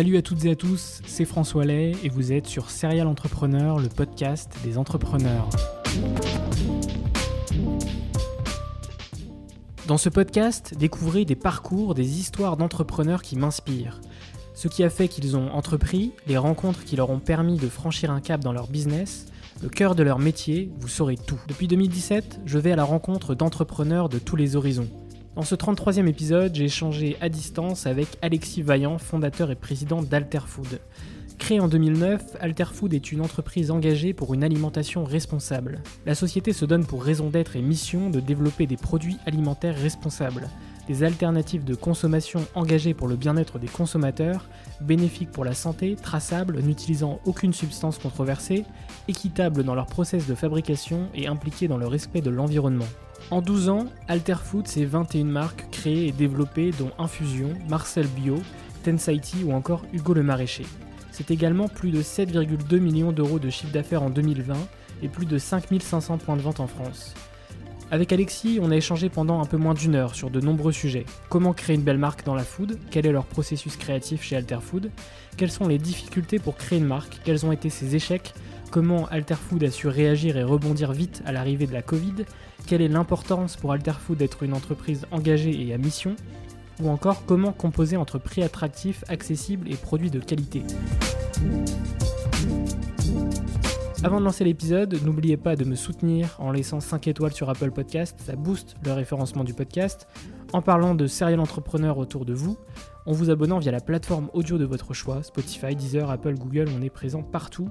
[0.00, 3.78] Salut à toutes et à tous, c'est François Lay et vous êtes sur Serial Entrepreneur,
[3.78, 5.50] le podcast des entrepreneurs.
[9.86, 14.00] Dans ce podcast, découvrez des parcours, des histoires d'entrepreneurs qui m'inspirent.
[14.54, 18.10] Ce qui a fait qu'ils ont entrepris, les rencontres qui leur ont permis de franchir
[18.10, 19.26] un cap dans leur business,
[19.62, 21.40] le cœur de leur métier, vous saurez tout.
[21.46, 24.88] Depuis 2017, je vais à la rencontre d'entrepreneurs de tous les horizons.
[25.36, 30.80] Dans ce 33e épisode, j'ai échangé à distance avec Alexis Vaillant, fondateur et président d'Alterfood.
[31.38, 35.82] Créée en 2009, Alterfood est une entreprise engagée pour une alimentation responsable.
[36.04, 40.48] La société se donne pour raison d'être et mission de développer des produits alimentaires responsables,
[40.88, 44.48] des alternatives de consommation engagées pour le bien-être des consommateurs,
[44.80, 48.64] bénéfiques pour la santé, traçables, n'utilisant aucune substance controversée,
[49.06, 52.88] équitables dans leur process de fabrication et impliquées dans le respect de l'environnement.
[53.30, 58.36] En 12 ans, Alterfood, c'est 21 marques créées et développées dont Infusion, Marcel Bio,
[58.82, 60.66] Tensaiti ou encore Hugo le Maraîcher.
[61.12, 64.54] C'est également plus de 7,2 millions d'euros de chiffre d'affaires en 2020
[65.02, 67.14] et plus de 5500 points de vente en France.
[67.92, 71.04] Avec Alexis, on a échangé pendant un peu moins d'une heure sur de nombreux sujets.
[71.28, 72.78] Comment créer une belle marque dans la food?
[72.92, 74.90] Quel est leur processus créatif chez Alterfood?
[75.36, 77.20] Quelles sont les difficultés pour créer une marque?
[77.24, 78.32] Quels ont été ses échecs?
[78.70, 82.14] Comment Alterfood a su réagir et rebondir vite à l'arrivée de la Covid?
[82.66, 86.16] Quelle est l'importance pour Alterfood d'être une entreprise engagée et à mission
[86.82, 90.62] Ou encore comment composer entre prix attractifs, accessibles et produits de qualité
[94.02, 97.70] avant de lancer l'épisode, n'oubliez pas de me soutenir en laissant 5 étoiles sur Apple
[97.70, 100.08] Podcast, ça booste le référencement du podcast,
[100.54, 102.56] en parlant de serial entrepreneurs autour de vous,
[103.04, 106.80] en vous abonnant via la plateforme audio de votre choix, Spotify, Deezer, Apple, Google, on
[106.80, 107.68] est présent partout.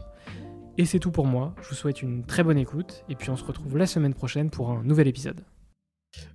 [0.80, 1.54] Et c'est tout pour moi.
[1.62, 4.50] Je vous souhaite une très bonne écoute et puis on se retrouve la semaine prochaine
[4.50, 5.44] pour un nouvel épisode.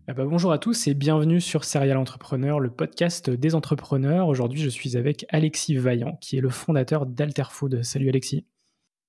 [0.06, 4.28] Ah bah bonjour à tous et bienvenue sur Serial Entrepreneur, le podcast des entrepreneurs.
[4.28, 7.82] Aujourd'hui, je suis avec Alexis Vaillant, qui est le fondateur d'Alterfood.
[7.82, 8.44] Salut Alexis.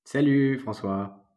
[0.05, 1.27] Salut François.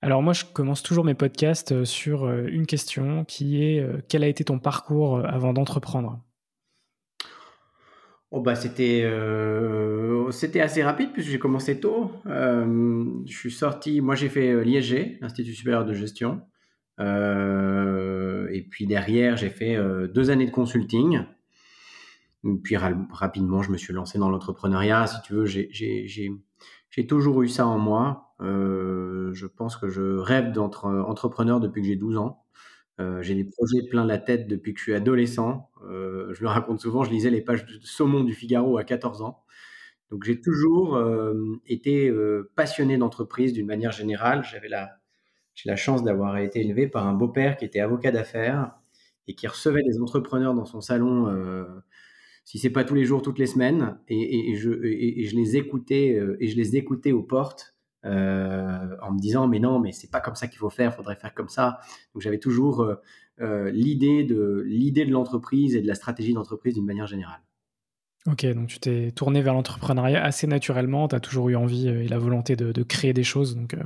[0.00, 4.02] Alors moi, je commence toujours mes podcasts euh, sur euh, une question qui est euh,
[4.08, 6.20] quel a été ton parcours avant d'entreprendre?
[8.34, 12.10] Oh bah c'était euh, c'était assez rapide puisque j'ai commencé tôt.
[12.24, 16.40] Euh, je suis sorti, moi j'ai fait euh, l'ISG, l'Institut supérieur de gestion,
[16.98, 19.76] et puis derrière j'ai fait
[20.08, 21.26] deux années de consulting.
[22.64, 25.06] Puis rapidement je me suis lancé dans l'entrepreneuriat.
[25.08, 28.34] Si tu veux, j'ai toujours eu ça en moi.
[28.40, 32.46] je pense que je rêve d'être entrepreneur depuis que j'ai 12 ans.
[33.20, 35.68] J'ai des projets plein la tête depuis que je suis adolescent.
[35.88, 39.22] Euh, je le raconte souvent, je lisais les pages de Saumon du Figaro à 14
[39.22, 39.44] ans.
[40.10, 42.12] Donc j'ai toujours euh, été
[42.54, 44.44] passionné d'entreprise d'une manière générale.
[44.44, 44.90] J'avais la,
[45.54, 48.72] j'ai la chance d'avoir été élevé par un beau-père qui était avocat d'affaires
[49.26, 51.34] et qui recevait des entrepreneurs dans son salon,
[52.44, 53.98] si c'est pas tous les jours, toutes les semaines.
[54.08, 57.71] Et je, les écoutais et je les écoutais aux portes
[58.04, 61.16] euh, en me disant mais non, mais c'est pas comme ça qu'il faut faire, faudrait
[61.16, 61.80] faire comme ça.
[62.14, 62.96] Donc j'avais toujours euh,
[63.40, 67.40] euh, l'idée de l'idée de l'entreprise et de la stratégie d'entreprise d'une manière générale.
[68.26, 72.06] Ok, donc tu t'es tourné vers l'entrepreneuriat assez naturellement, tu as toujours eu envie et
[72.06, 73.76] la volonté de, créer des choses, donc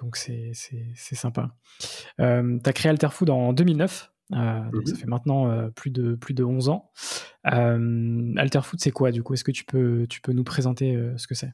[0.00, 0.52] donc c'est
[0.94, 1.56] sympa.
[2.16, 4.40] Tu as créé Alterfood en 2009, donc
[4.72, 4.86] mhm.
[4.86, 6.92] ça fait maintenant plus, de, plus de 11 ans.
[7.42, 9.34] Alterfood, c'est quoi du coup?
[9.34, 11.52] Est-ce que tu peux, tu peux nous présenter ce que c'est?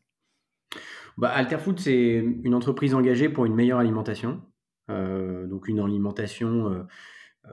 [1.17, 4.43] Bah, Alterfood, c'est une entreprise engagée pour une meilleure alimentation.
[4.91, 6.83] Euh, donc une alimentation, euh,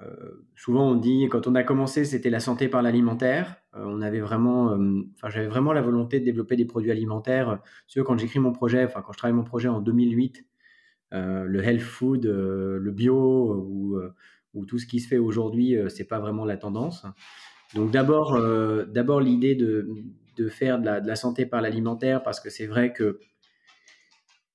[0.02, 3.56] euh, souvent on dit, quand on a commencé, c'était la santé par l'alimentaire.
[3.74, 4.78] on avait vraiment,
[5.16, 7.60] enfin j'avais vraiment la volonté de développer des produits alimentaires.
[7.62, 10.46] Parce quand j'écris mon projet, enfin quand je travaille mon projet en 2008,
[11.12, 14.00] le health food, le bio ou,
[14.54, 17.06] ou, tout ce qui se fait aujourd'hui, c'est pas vraiment la tendance.
[17.76, 18.40] Donc d'abord,
[18.88, 19.88] d'abord l'idée de,
[20.38, 23.20] de, faire de la, de la santé par l'alimentaire, parce que c'est vrai que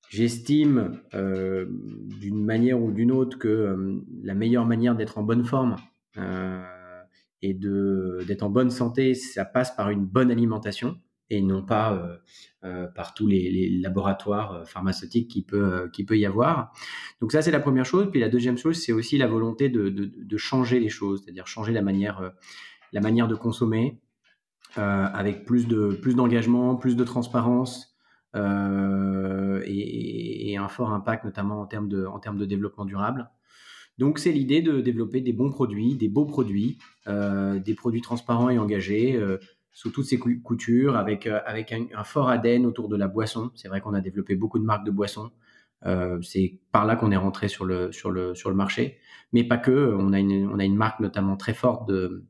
[0.09, 5.45] J'estime euh, d'une manière ou d'une autre que euh, la meilleure manière d'être en bonne
[5.45, 5.75] forme
[6.17, 6.63] euh,
[7.43, 10.97] et d'être en bonne santé, ça passe par une bonne alimentation
[11.29, 12.19] et non pas
[12.95, 16.73] par tous les, laboratoires pharmaceutiques qui peut, qui peut y avoir.
[17.21, 18.09] Donc ça, c'est la première chose.
[18.11, 21.83] Puis la deuxième chose, c'est aussi la volonté de, changer les choses, c'est-à-dire changer la
[21.83, 22.33] manière,
[22.91, 24.01] la manière de consommer
[24.75, 27.95] avec plus de plus d'engagement, plus de transparence,
[28.35, 33.29] euh, et, un fort impact notamment en termes de, développement durable.
[33.97, 36.77] Donc c'est l'idée de développer des bons produits, des beaux produits,
[37.07, 39.37] euh, des produits transparents et engagés euh,
[39.71, 43.51] sous toutes ces coutures, avec, un, fort ADN autour de la boisson.
[43.55, 45.31] C'est vrai qu'on a développé beaucoup de marques de boissons.
[46.21, 47.91] c'est par là qu'on est rentré sur le,
[48.53, 48.99] marché.
[49.31, 49.95] Mais pas que.
[49.97, 52.25] On a une marque notamment très forte de,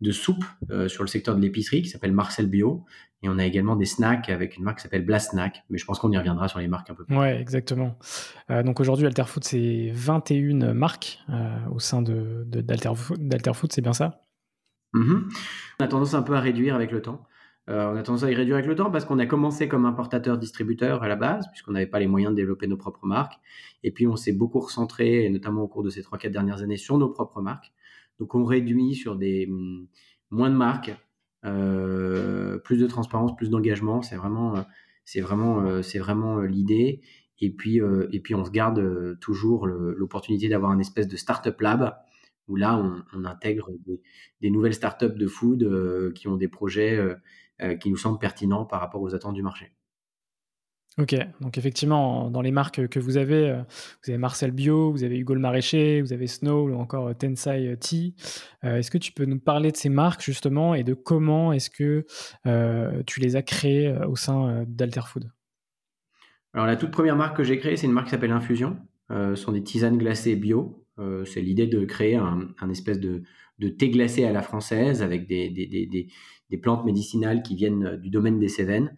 [0.00, 0.44] de soupe
[0.86, 2.84] sur le secteur de l'épicerie qui s'appelle Marcel Bio,
[3.22, 5.84] et on a également des snacks avec une marque qui s'appelle Blast Snack, mais je
[5.84, 7.16] pense qu'on y reviendra sur les marques un peu plus.
[7.16, 7.98] Ouais, exactement.
[8.50, 14.24] Euh, donc aujourd'hui, Alterfood, c'est 21 marques euh, au sein de, d'Alterfood, c'est bien ça?
[14.94, 15.22] Mm-hmm.
[15.80, 17.24] On a tendance un peu à réduire avec le temps.
[17.68, 19.84] Euh, on a tendance à y réduire avec le temps parce qu'on a commencé comme
[19.84, 23.34] importateur-distributeur à la base, puisqu'on n'avait pas les moyens de développer nos propres marques.
[23.82, 26.96] Et puis on s'est beaucoup recentré, notamment au cours de ces 3-4 dernières années, sur
[26.98, 27.72] nos propres marques.
[28.18, 29.86] Donc on réduit sur des mm,
[30.30, 30.94] moins de marques,
[31.44, 34.02] euh, plus de transparence, plus d'engagement.
[34.02, 34.62] C'est vraiment, euh,
[35.04, 37.00] c'est vraiment, euh, c'est vraiment l'idée.
[37.40, 37.80] Et puis,
[38.10, 41.96] et puis, on se garde toujours l'opportunité d'avoir un espèce de startup lab
[42.48, 42.76] où là,
[43.14, 43.70] on, intègre
[44.40, 46.98] des, nouvelles startups de food qui ont des projets
[47.80, 49.70] qui nous semblent pertinents par rapport aux attentes du marché.
[51.00, 53.62] Ok, donc effectivement, dans les marques que vous avez, euh,
[54.02, 57.14] vous avez Marcel Bio, vous avez Hugo le Maraîcher, vous avez Snow ou encore euh,
[57.14, 58.16] Tensai Tea.
[58.64, 61.70] Euh, est-ce que tu peux nous parler de ces marques justement et de comment est-ce
[61.70, 62.04] que
[63.06, 65.30] tu les as créées au sein d'Alterfood
[66.52, 68.76] Alors la toute première marque que j'ai créée, c'est une marque qui s'appelle Infusion.
[69.10, 70.84] ce sont des tisanes glacées bio.
[71.24, 73.22] c'est l'idée de créer un, espèce de,
[73.68, 76.08] thé glacé à la française avec des
[76.60, 78.92] plantes médicinales qui viennent du domaine des Cévennes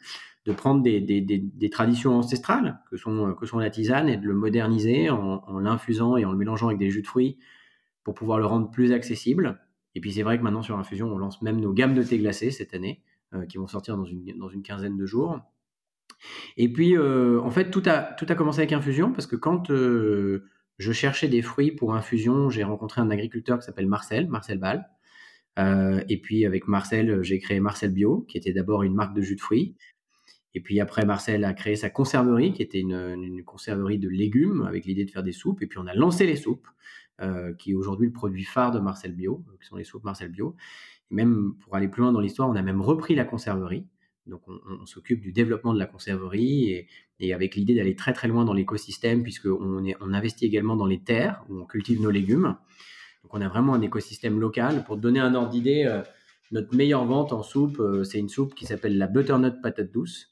[0.47, 5.11] de prendre des, traditions ancestrales que sont, que sont la tisane et de le moderniser
[5.11, 7.39] en, l'infusant et en le mélangeant avec des jus de fruits
[8.05, 9.61] pour pouvoir le rendre plus accessible.
[9.95, 12.19] Et puis c'est vrai que maintenant sur Infusion, on lance même nos gammes de thé
[12.19, 13.03] glacé cette année,
[13.35, 15.41] euh, qui vont sortir dans une, dans une quinzaine de jours.
[16.57, 19.71] Et puis euh, en fait, tout a, tout a commencé avec Infusion parce que quand
[19.71, 20.45] euh,
[20.79, 24.89] je cherchais des fruits pour Infusion, j'ai rencontré un agriculteur qui s'appelle Marcel, Marcel Ball.
[26.09, 29.37] et puis avec Marcel, j'ai créé Marcel Bio, qui était d'abord une marque de jus
[29.37, 29.77] de fruits.
[30.55, 34.85] Et puis après, Marcel a créé sa conserverie, qui était une, conserverie de légumes, avec
[34.85, 35.63] l'idée de faire des soupes.
[35.63, 36.67] Et puis on a lancé les soupes,
[37.21, 40.31] euh, qui est aujourd'hui le produit phare de Marcel Bio, qui sont les soupes Marcel
[40.31, 40.57] Bio.
[41.11, 43.87] Et même pour aller plus loin dans l'histoire, on a même repris la conserverie.
[44.27, 46.87] Donc on, s'occupe du développement de la conserverie
[47.19, 51.01] et, avec l'idée d'aller très très loin dans l'écosystème, puisqu'on on investit également dans les
[51.01, 52.57] terres où on cultive nos légumes.
[53.23, 54.85] Donc on a vraiment un écosystème local.
[54.85, 56.03] Pour donner un ordre d'idée, euh,
[56.53, 60.30] notre meilleure vente en soupe, euh, c'est une soupe qui s'appelle la butternut patate douce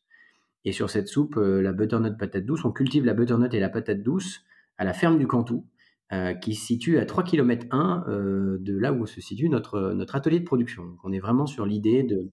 [0.69, 3.71] et sur cette soupe, euh, la butternut patate douce, on cultive la butternut et la
[3.71, 4.43] patate douce
[4.77, 5.67] à la ferme du Cantou,
[6.13, 8.05] euh, qui se situe à 3 km 1
[8.61, 10.85] de là où se situe notre, notre atelier de production.
[10.85, 12.29] Donc on est vraiment sur l'idée de,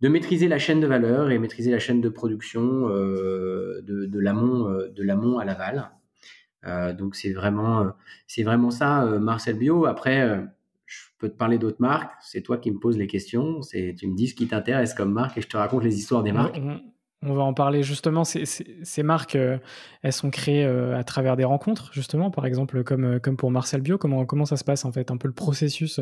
[0.00, 4.18] de maîtriser la chaîne de valeur et maîtriser la chaîne de production euh, de, de
[4.18, 5.92] l'amont à l'aval.
[6.98, 7.92] donc c'est vraiment,
[8.26, 9.86] c'est vraiment ça, Marcel Bio.
[9.86, 10.44] Après,
[10.86, 12.12] je peux te parler d'autres marques.
[12.20, 13.62] C'est toi qui me poses les questions.
[13.62, 16.24] C'est, tu me dis ce qui t'intéresse comme marque et je te raconte les histoires
[16.24, 16.60] des marques.
[17.22, 18.22] On va en parler justement.
[18.24, 19.58] Ces, marques, euh,
[20.02, 23.80] elles sont créées euh, à travers des rencontres, justement, par exemple, comme, euh, pour Marcel
[23.80, 23.98] Bio.
[23.98, 26.00] Comment, ça se passe, en fait Un peu le processus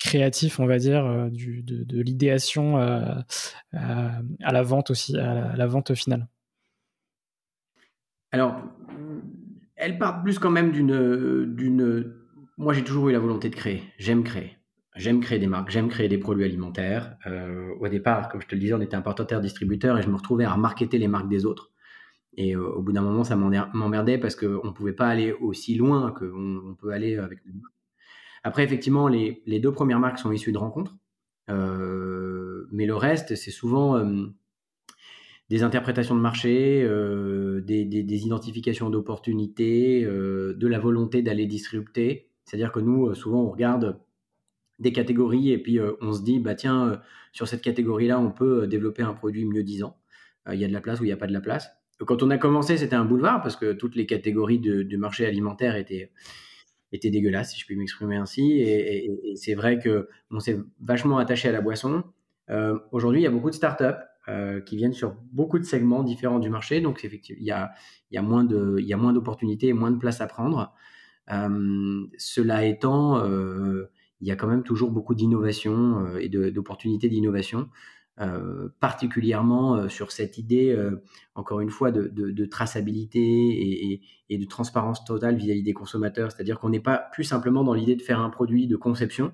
[0.00, 3.24] créatif, on va dire, de, l'idéation à,
[3.72, 6.26] la vente aussi, à la, vente finale?
[8.32, 8.60] Alors,
[9.76, 12.14] elles partent plus quand même d'une...
[12.58, 13.84] Moi, j'ai toujours eu la volonté de créer.
[13.98, 14.59] J'aime créer.
[14.96, 17.16] J'aime créer des marques, j'aime créer des produits alimentaires.
[17.26, 20.44] Euh, au départ, comme je te le disais, on était importateur-distributeur et je me retrouvais
[20.44, 21.70] à marketer les marques des autres.
[22.36, 25.76] Et euh, au bout d'un moment, ça m'emmerdait parce qu'on ne pouvait pas aller aussi
[25.76, 27.38] loin qu'on on peut aller avec
[28.42, 30.96] Après, effectivement, les, deux premières marques sont issues de rencontres.
[31.50, 34.00] Euh, mais le reste, c'est souvent
[35.50, 36.82] des interprétations de marché,
[37.64, 42.28] des, des, identifications d'opportunités, de la volonté d'aller disrupter.
[42.44, 44.00] C'est-à-dire que nous, souvent, on regarde
[44.80, 47.00] des catégories et puis on se dit, bah tiens,
[47.32, 49.96] sur cette catégorie-là, on peut développer un produit mieux disant.
[50.50, 51.70] Il y a de la place ou il n'y a pas de la place.
[51.98, 55.76] Quand on a commencé, c'était un boulevard parce que toutes les catégories du marché alimentaire
[55.76, 56.10] étaient,
[56.92, 58.58] étaient dégueulasses, si je puis m'exprimer ainsi.
[58.60, 62.02] Et, c'est vrai qu'on s'est vachement attaché à la boisson.
[62.90, 66.38] Aujourd'hui, il y a beaucoup de startups euh, qui viennent sur beaucoup de segments différents
[66.40, 66.80] du marché.
[66.80, 67.72] Donc, effectivement, il y a,
[68.10, 70.74] il y a moins d'opportunités et moins de place à prendre.
[71.32, 77.68] Euh, cela étant, euh, il y a quand même toujours beaucoup d'innovation et d'opportunités d'innovation.
[78.80, 80.76] particulièrement sur cette idée,
[81.34, 86.30] encore une fois, de, traçabilité et, de transparence totale vis-à-vis des consommateurs.
[86.32, 89.32] C'est-à-dire qu'on n'est pas plus simplement dans l'idée de faire un produit de conception,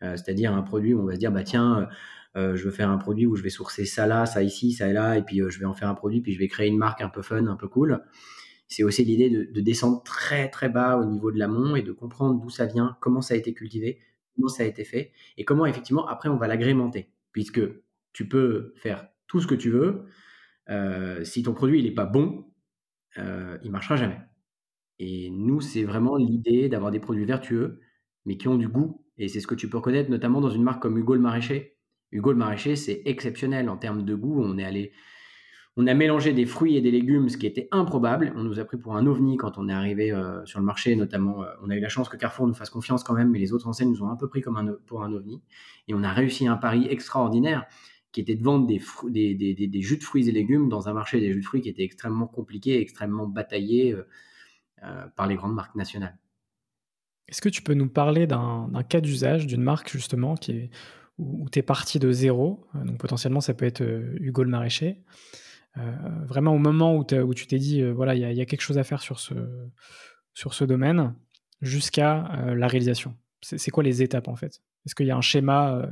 [0.00, 1.88] c'est-à-dire un produit où on va se dire, bah tiens,
[2.36, 4.88] euh, je veux faire un produit où je vais sourcer ça là, ça ici, ça
[4.88, 6.68] et là, et puis euh, je vais en faire un produit, puis je vais créer
[6.68, 8.02] une marque un peu fun, un peu cool.
[8.68, 12.40] C'est aussi l'idée de, descendre très très bas au niveau de l'amont et de comprendre
[12.40, 14.00] d'où ça vient, comment ça a été cultivé,
[14.34, 17.60] comment ça a été fait, et comment effectivement après on va l'agrémenter, puisque
[18.12, 20.06] tu peux faire tout ce que tu veux.
[20.68, 22.46] Euh, si ton produit il n'est pas bon,
[23.18, 24.20] euh, il marchera jamais.
[24.98, 27.80] Et nous, c'est vraiment l'idée d'avoir des produits vertueux,
[28.24, 29.04] mais qui ont du goût.
[29.18, 31.76] Et c'est ce que tu peux reconnaître notamment dans une marque comme Hugo le Maraîcher,
[32.12, 34.42] Hugo le maraîcher, c'est exceptionnel en termes de goût.
[34.42, 34.92] On est allé,
[35.78, 38.32] on a mélangé des fruits et des légumes, ce qui était improbable.
[38.34, 40.96] On nous a pris pour un ovni quand on est arrivé euh, sur le marché,
[40.96, 41.44] notamment.
[41.44, 43.52] Euh, on a eu la chance que Carrefour nous fasse confiance quand même, mais les
[43.52, 45.42] autres enseignes nous ont un peu pris comme pour un ovni.
[45.86, 47.66] Et on a réussi un pari extraordinaire
[48.10, 48.78] qui était de vendre des,
[49.82, 52.26] jus de fruits et légumes dans un marché des jus de fruits qui était extrêmement
[52.26, 53.94] compliqué, extrêmement bataillé
[54.82, 56.16] euh, par les grandes marques nationales.
[57.28, 60.70] Est-ce que tu peux nous parler d'un cas d'usage d'une marque justement qui
[61.18, 63.82] où, tu es parti de zéro, donc potentiellement ça peut être
[64.20, 65.02] Hugo le maraîcher,
[66.24, 69.02] vraiment au moment où, tu t'es dit, voilà, il y, a quelque chose à faire
[69.02, 69.34] sur ce,
[70.34, 71.14] sur ce domaine,
[71.60, 74.62] jusqu'à la réalisation C'est quoi les étapes en fait?
[74.84, 75.86] Est-ce qu'il y a un schéma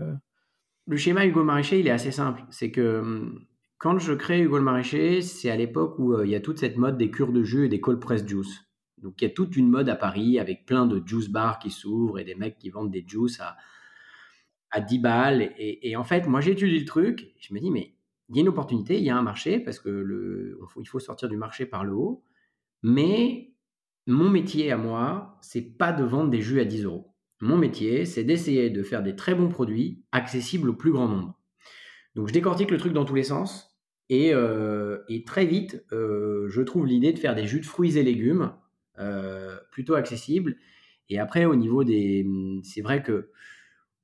[0.86, 2.42] Le schéma Hugo Maraîcher, il est assez simple.
[2.50, 3.32] C'est que
[3.78, 6.76] quand je crée Hugo le Maraîcher, c'est à l'époque où il y a toute cette
[6.76, 8.64] mode des cures de jus et des cold press juice.
[8.98, 11.70] Donc il y a toute une mode à Paris avec plein de juice bars qui
[11.70, 13.56] s'ouvrent et des mecs qui vendent des juice à,
[14.74, 15.52] à 10 balles.
[15.56, 17.32] Et, en fait, moi, j'étudie le truc.
[17.38, 17.94] Je me dis, mais
[18.28, 20.98] il y a une opportunité, il y a un marché, parce que le, il faut
[20.98, 22.24] sortir du marché par le haut.
[22.82, 23.52] Mais
[24.06, 27.14] mon métier à moi, c'est pas de vendre des jus à 10 euros.
[27.40, 31.38] Mon métier, c'est d'essayer de faire des très bons produits accessibles au plus grand nombre.
[32.14, 33.76] Donc, je décortique le truc dans tous les sens.
[34.08, 38.02] Et, euh, très vite, euh, je trouve l'idée de faire des jus de fruits et
[38.02, 38.52] légumes
[38.98, 40.56] euh, plutôt accessibles.
[41.08, 42.26] Et après, au niveau des.
[42.62, 43.30] C'est vrai que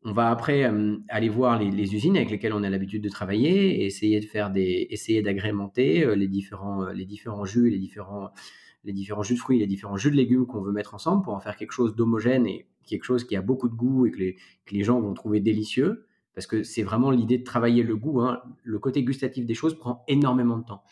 [0.03, 3.83] on va après euh, aller voir les, usines avec lesquelles on a l'habitude de travailler
[3.83, 7.79] et essayer de faire des, essayer d'agrémenter euh, les différents, euh, les différents jus, les
[7.79, 8.31] différents,
[8.85, 11.35] les différents jus de fruits, les différents jus de légumes qu'on veut mettre ensemble pour
[11.35, 14.19] en faire quelque chose d'homogène et quelque chose qui a beaucoup de goût et que
[14.19, 14.37] les,
[14.71, 16.07] les gens vont trouver délicieux.
[16.35, 18.21] Parce que c'est vraiment l'idée de travailler le goût.
[18.21, 18.41] Hein.
[18.63, 20.83] Le côté gustatif des choses prend énormément de temps.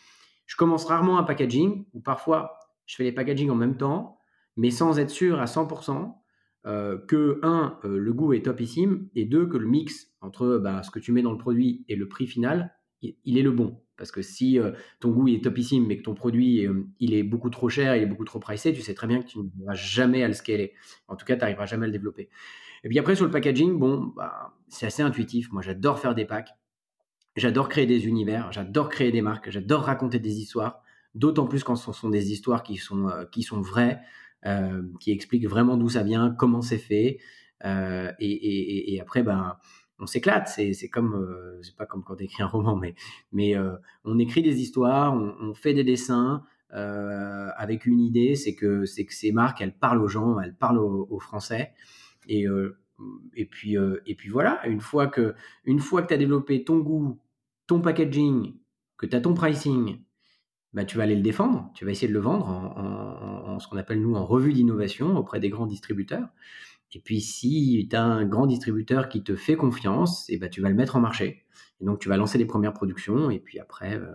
[0.45, 4.19] Je commence rarement un packaging ou parfois je fais les packaging en même temps,
[4.57, 6.13] mais sans être sûr à 100%
[6.65, 10.83] euh, que, un, euh, le goût est topissime, et deux, que le mix entre bah,
[10.83, 13.81] ce que tu mets dans le produit et le prix final, il, est le bon.
[13.95, 16.67] Parce que si euh, ton goût est topissime, mais que ton produit
[16.99, 19.27] il est beaucoup trop cher, il est beaucoup trop pricé, tu sais très bien que
[19.27, 20.73] tu n'arriveras jamais à le scaler.
[21.07, 22.29] En tout cas, tu n'arriveras jamais à le développer.
[22.83, 25.51] Et puis après, sur le packaging, bon, bah, c'est assez intuitif.
[25.53, 26.49] Moi, j'adore faire des packs.
[27.37, 30.81] J'adore créer des univers, j'adore créer des marques, j'adore raconter des histoires,
[31.15, 34.01] d'autant plus quand ce sont des histoires qui sont, qui sont vraies,
[34.99, 37.19] qui explique vraiment d'où ça vient, comment c'est fait.
[37.65, 39.57] Euh, et, après, ben,
[39.99, 40.47] on s'éclate.
[40.47, 42.95] C'est, comme, euh, c'est pas comme quand on écrit un roman, mais,
[43.31, 43.55] mais
[44.03, 49.13] on écrit des histoires, on, fait des dessins avec une idée, c'est que, c'est que
[49.13, 51.73] ces marques, elles parlent aux gens, elles parlent aux, Français.
[52.27, 52.45] Et,
[53.35, 56.79] et, puis, et puis voilà, une fois que, une fois que tu as développé ton
[56.79, 57.19] goût,
[57.67, 58.55] ton packaging,
[58.97, 59.99] que tu as ton pricing,
[60.73, 63.77] bah, tu vas aller le défendre, tu vas essayer de le vendre en, ce qu'on
[63.77, 66.27] appelle nous en revue d'innovation auprès des grands distributeurs.
[66.93, 70.49] Et puis si tu as un grand distributeur qui te fait confiance, et eh bah,
[70.49, 71.45] tu vas le mettre en marché.
[71.81, 74.11] Et donc tu vas lancer les premières productions et puis après euh,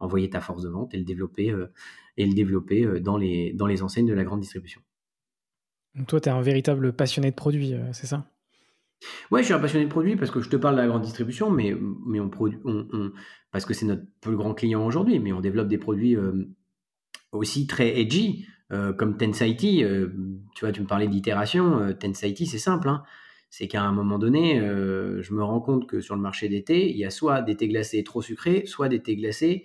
[0.00, 1.72] envoyer ta force de vente et le développer, euh,
[2.16, 4.80] et le développer euh, dans, les, dans les enseignes de la grande distribution.
[6.08, 8.28] Toi, tu es un véritable passionné de produits, c'est ça?
[9.30, 11.02] Ouais, je suis un passionné de produits parce que je te parle de la grande
[11.02, 11.76] distribution, mais,
[12.06, 12.58] mais on produit,
[13.50, 16.46] parce que c'est notre plus grand client aujourd'hui, mais on développe des produits euh,
[17.32, 19.84] aussi très edgy, euh, comme Tensaiti.
[19.84, 20.08] Euh,
[20.54, 21.92] tu vois, tu me parlais d'itération.
[21.98, 22.88] Tensaiti, c'est simple.
[22.88, 23.02] Hein.
[23.50, 26.90] c'est qu'à un moment donné, euh, je me rends compte que sur le marché d'été,
[26.90, 29.64] il y a soit des thés glacés trop sucrés, soit des thés glacés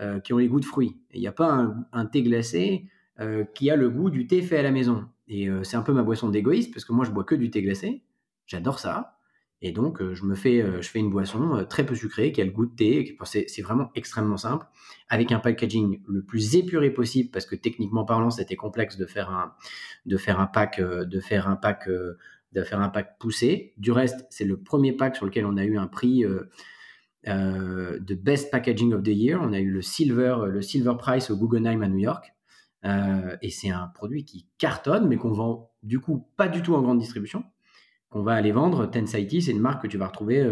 [0.00, 0.96] euh, qui ont les goûts de fruits.
[1.12, 2.86] Il n'y a pas un, thé glacé
[3.20, 5.06] euh, qui a le goût du thé fait à la maison.
[5.28, 7.60] Et c'est un peu ma boisson d'égoïste, parce que moi, je bois que du thé
[7.60, 8.04] glacé.
[8.46, 9.18] J'adore ça.
[9.62, 12.50] Et donc, je me fais, je fais une boisson très peu sucrée, qui a le
[12.50, 13.16] goût de thé.
[13.24, 14.66] C'est vraiment extrêmement simple,
[15.08, 19.30] avec un packaging le plus épuré possible, parce que techniquement parlant, c'était complexe de faire
[19.30, 19.54] un,
[20.04, 21.88] de faire un pack, de faire un pack
[22.56, 23.74] de un pack poussé.
[23.76, 26.50] Du reste, c'est le premier pack sur lequel on a eu un prix euh,
[27.28, 29.40] euh, de Best Packaging of the Year.
[29.42, 32.32] On a eu le Silver, le Silver Price au Guggenheim à New York.
[32.84, 36.74] Euh, et c'est un produit qui cartonne, mais qu'on vend du coup pas du tout
[36.74, 37.44] en grande distribution.
[38.16, 38.86] Qu'on va aller vendre.
[38.86, 40.42] Tensaiti, c'est une marque que tu vas retrouver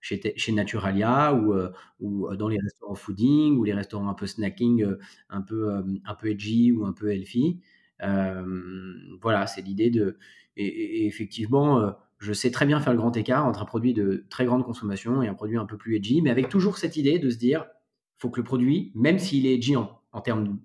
[0.00, 1.54] chez, chez Naturalia ou,
[2.00, 4.84] ou dans les restaurants fooding ou les restaurants un peu snacking,
[5.30, 5.70] un peu,
[6.04, 7.60] un peu edgy ou un peu healthy.
[8.00, 10.18] voilà, c'est l'idée de
[10.56, 14.26] et, effectivement, euh, je sais très bien faire le grand écart entre un produit de
[14.28, 17.18] très grande consommation et un produit un peu plus edgy, mais avec toujours cette idée
[17.18, 17.66] de se dire,
[18.18, 20.58] faut que le produit, même s'il est edgy en, termes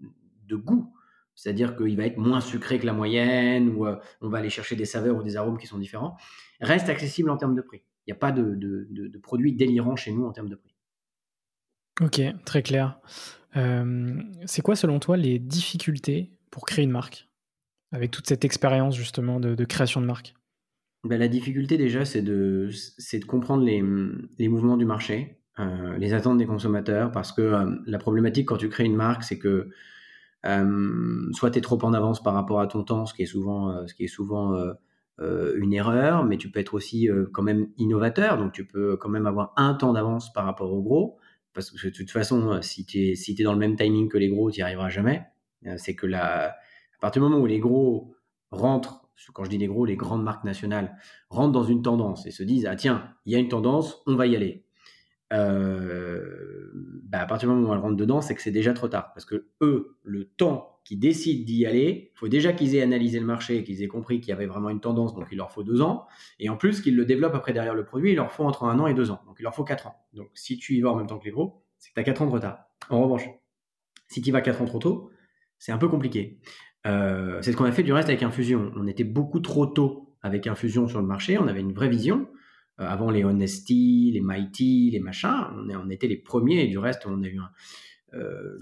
[0.48, 0.94] de goût,
[1.38, 4.76] c'est-à-dire qu'il va être moins sucré que la moyenne, ou euh, on va aller chercher
[4.76, 6.18] des saveurs ou des arômes qui sont différents,
[6.60, 7.84] reste accessible en termes de prix.
[8.06, 10.76] Il n'y a pas de, de, produits délirants chez nous en termes de prix.
[12.02, 13.00] Ok, très clair.
[13.56, 17.30] Euh, c'est quoi selon toi les difficultés pour créer une marque?
[17.92, 20.34] Avec toute cette expérience justement de, création de marque?
[21.04, 23.84] Ben, La difficulté déjà, c'est de, de comprendre les,
[24.40, 28.58] les, mouvements du marché, euh, les attentes des consommateurs, parce que euh, la problématique quand
[28.58, 29.70] tu crées une marque, c'est que
[30.44, 33.84] soit tu es trop en avance par rapport à ton temps, ce qui est souvent,
[33.86, 34.56] est souvent
[35.20, 39.26] une erreur, mais tu peux être aussi quand même innovateur, donc tu peux quand même
[39.26, 41.18] avoir un temps d'avance par rapport aux gros,
[41.54, 44.52] parce que de toute façon, si tu es dans le même timing que les gros,
[44.52, 45.26] tu n'y arriveras jamais.
[45.78, 46.56] c'est que la
[46.98, 48.16] à partir du moment où les gros
[48.52, 50.98] rentrent, quand je dis les gros, les grandes marques nationales
[51.30, 54.16] rentrent dans une tendance et se disent ah tiens, il y a une tendance, on
[54.16, 54.66] va y aller.
[55.34, 56.72] Euh,
[57.04, 59.12] bah, à partir du moment où elles rentrent dedans, c'est que c'est déjà trop tard.
[59.14, 63.20] Parce que eux, le temps qu'ils décident d'y aller, il faut déjà qu'ils aient analysé
[63.20, 65.64] le marché, qu'ils aient compris qu'il y avait vraiment une tendance, donc il leur faut
[65.64, 66.06] deux ans.
[66.40, 68.80] Et en plus, qu'ils le développent après derrière le produit, il leur faut entre un
[68.80, 69.22] an et deux ans.
[69.26, 69.96] Donc il leur faut quatre ans.
[70.14, 72.04] Donc si tu y vas en même temps que les gros, c'est que tu as
[72.04, 72.60] quatre ans de retard.
[72.90, 73.28] En revanche,
[74.08, 75.12] si tu y vas quatre ans trop tôt,
[75.58, 76.40] c'est un peu compliqué.
[76.86, 78.72] Euh, c'est ce qu'on a fait du reste avec Infusion.
[78.76, 81.38] On était beaucoup trop tôt avec Infusion sur le marché.
[81.38, 82.28] On avait une vraie vision.
[82.80, 86.64] Euh, avant les Honesty, les Mighty, les machins, on, était les premiers.
[86.64, 87.40] Et du reste, on a eu
[88.14, 88.58] euh,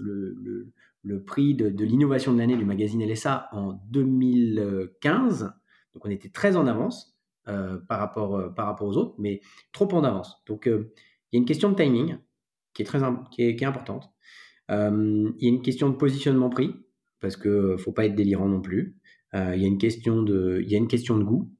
[1.02, 5.52] le, prix de, l'innovation de l'année du magazine LSA en 2015.
[5.94, 9.40] Donc on était très en avance par, rapport, par rapport aux autres, mais
[9.72, 10.42] trop en avance.
[10.46, 10.72] Donc il
[11.32, 12.18] y a une question de timing
[12.74, 13.00] qui est, très,
[13.30, 14.10] qui est importante.
[14.68, 16.74] il y a une question de positionnement prix
[17.20, 18.96] parce que euh, faut pas être délirant non plus.
[19.34, 20.22] Euh, il y y a une question
[21.18, 21.50] de goût,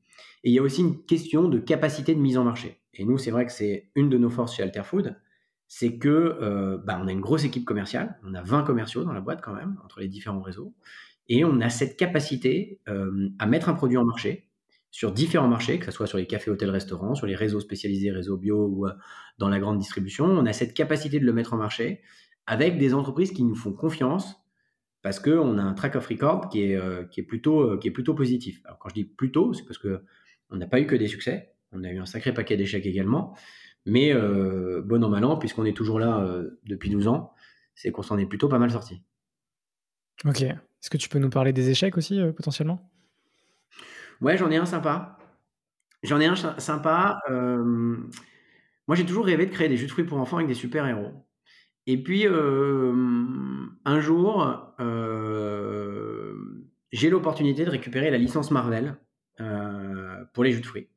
[0.47, 2.81] et il y a aussi une question de capacité de mise en marché.
[2.95, 5.21] Et nous, c'est vrai que c'est une de nos forces chez Alterfood,
[5.67, 9.13] c'est que euh, bah, on a une grosse équipe commerciale, on a 20 commerciaux dans
[9.13, 10.73] la boîte quand même, entre les différents réseaux,
[11.29, 14.49] et on a cette capacité à mettre un produit en marché
[14.93, 18.13] sur différents marchés, que ce soit sur les cafés, hôtels, restaurants, sur les réseaux spécialisés,
[18.13, 18.87] réseaux bio ou
[19.39, 20.27] dans la grande distribution.
[20.27, 22.01] On a cette capacité de le mettre en marché
[22.47, 24.37] avec des entreprises qui nous font confiance
[25.07, 27.87] parce qu'on a un track of record qui est, euh, qui est, plutôt, euh, qui
[27.87, 28.61] est plutôt positif.
[28.65, 29.79] Alors quand je dis plutôt, c'est parce
[30.49, 33.37] qu'on n'a pas eu que des succès, on a eu un sacré paquet d'échecs également,
[33.85, 36.27] mais euh, bon an, mal an, puisqu'on est toujours là
[36.65, 37.33] depuis 12 ans,
[37.75, 39.03] c'est qu'on s'en est plutôt pas mal sorti.
[40.25, 40.43] Ok.
[40.43, 42.91] Est-ce que tu peux nous parler des échecs aussi, potentiellement?
[44.21, 45.19] Ouais, j'en ai un sympa.
[46.03, 47.21] J'en ai un sympa.
[47.29, 51.27] moi, j'ai toujours rêvé de créer des jus de fruits pour enfants avec des super-héros.
[51.87, 52.93] Et puis, euh,
[53.85, 56.35] un jour, euh,
[56.91, 58.97] j'ai l'opportunité de récupérer la licence Marvel
[59.41, 60.89] euh, pour les jus de fruits.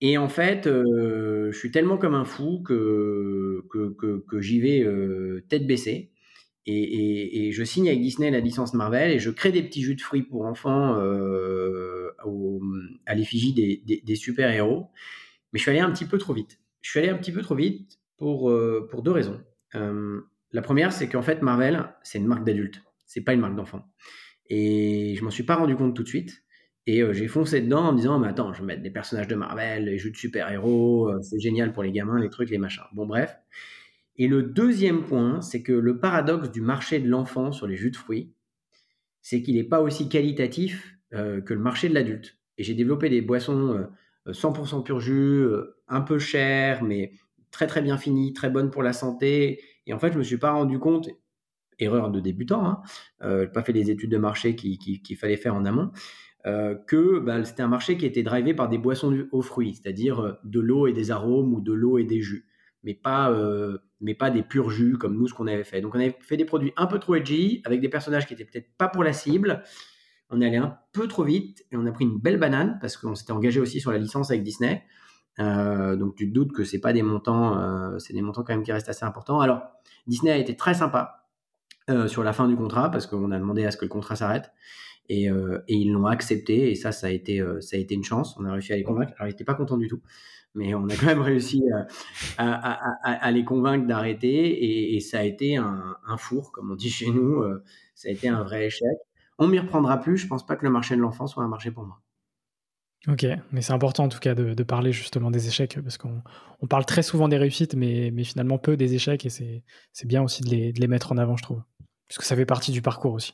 [0.00, 4.86] Et en fait, je suis tellement comme un fou que, que, j'y vais
[5.48, 6.10] tête baissée.
[6.64, 10.00] Et, je signe avec Disney la licence Marvel et je crée des petits jus de
[10.00, 10.94] fruits pour enfants
[13.06, 14.86] à l'effigie des, des super-héros.
[15.52, 16.60] Mais je suis allé un petit peu trop vite.
[16.80, 18.50] Je suis allé un petit peu trop vite pour,
[18.88, 19.38] pour deux raisons.
[19.74, 20.20] Euh,
[20.52, 22.82] la première, c'est qu'en fait, Marvel, c'est une marque d'adulte.
[23.06, 23.84] C'est pas une marque d'enfant.
[24.48, 26.42] Et je m'en suis pas rendu compte tout de suite.
[26.86, 29.28] Et euh, j'ai foncé dedans en me disant, mais attends, je vais mettre des personnages
[29.28, 32.58] de Marvel, les jeux de super-héros, euh, c'est génial pour les gamins, les trucs, les
[32.58, 32.84] machins.
[32.92, 33.36] Bon, bref.
[34.16, 37.90] Et le deuxième point, c'est que le paradoxe du marché de l'enfant sur les jus
[37.90, 38.32] de fruits,
[39.22, 42.38] c'est qu'il n'est pas aussi qualitatif que le marché de l'adulte.
[42.56, 43.88] Et j'ai développé des boissons
[44.26, 45.46] 100% pur jus,
[45.88, 47.12] un peu chères, mais
[47.50, 49.60] très très bien fini, très bonne pour la santé.
[49.86, 51.08] Et en fait, je me suis pas rendu compte,
[51.78, 52.82] erreur de débutant, hein,
[53.22, 55.90] euh, pas fait les études de marché qu'il fallait faire en amont.
[56.44, 60.60] Que bah, c'était un marché qui était drivé par des boissons aux fruits, c'est-à-dire de
[60.60, 62.46] l'eau et des arômes ou de l'eau et des jus,
[62.82, 63.30] mais pas,
[64.00, 65.80] mais pas des purs jus comme nous ce qu'on avait fait.
[65.80, 68.44] Donc on avait fait des produits un peu trop edgy avec des personnages qui étaient
[68.44, 69.62] peut-être pas pour la cible.
[70.30, 72.96] On est allé un peu trop vite et on a pris une belle banane parce
[72.96, 74.84] qu'on s'était engagé aussi sur la licence avec Disney.
[75.38, 78.52] Euh, donc tu te doutes que c'est pas des montants, euh, c'est des montants quand
[78.52, 79.40] même qui restent assez importants.
[79.40, 79.62] Alors
[80.06, 81.26] Disney a été très sympa
[81.88, 84.16] euh, sur la fin du contrat parce qu'on a demandé à ce que le contrat
[84.16, 84.52] s'arrête
[85.08, 85.28] et,
[85.68, 88.36] ils l'ont accepté et ça ça a été ça a été une chance.
[88.38, 89.12] On a réussi à les convaincre.
[89.16, 90.00] Alors ils n'étaient pas contents du tout,
[90.54, 91.62] mais on a quand même réussi
[92.38, 97.42] à, les convaincre d'arrêter et, ça a été un, four comme on dit chez nous.
[97.94, 98.88] ça a été un vrai échec.
[99.38, 100.18] On m'y reprendra plus.
[100.18, 102.00] Je pense pas que le marché de l'enfant soit un marché pour moi.
[103.08, 106.22] Ok, mais c'est important en tout cas de, parler justement des échecs parce qu'on
[106.68, 110.78] parle très souvent des réussites, mais, finalement peu des échecs et c'est bien aussi de
[110.78, 111.62] les, mettre en avant, je trouve,
[112.08, 113.32] puisque ça fait partie du parcours aussi.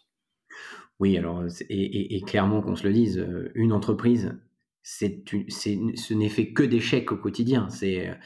[0.98, 4.38] Oui, alors, et, clairement qu'on se le dise, euh, une entreprise,
[4.82, 7.68] c'est, ce n'est fait que d'échecs au quotidien.
[7.68, 8.16] C'est,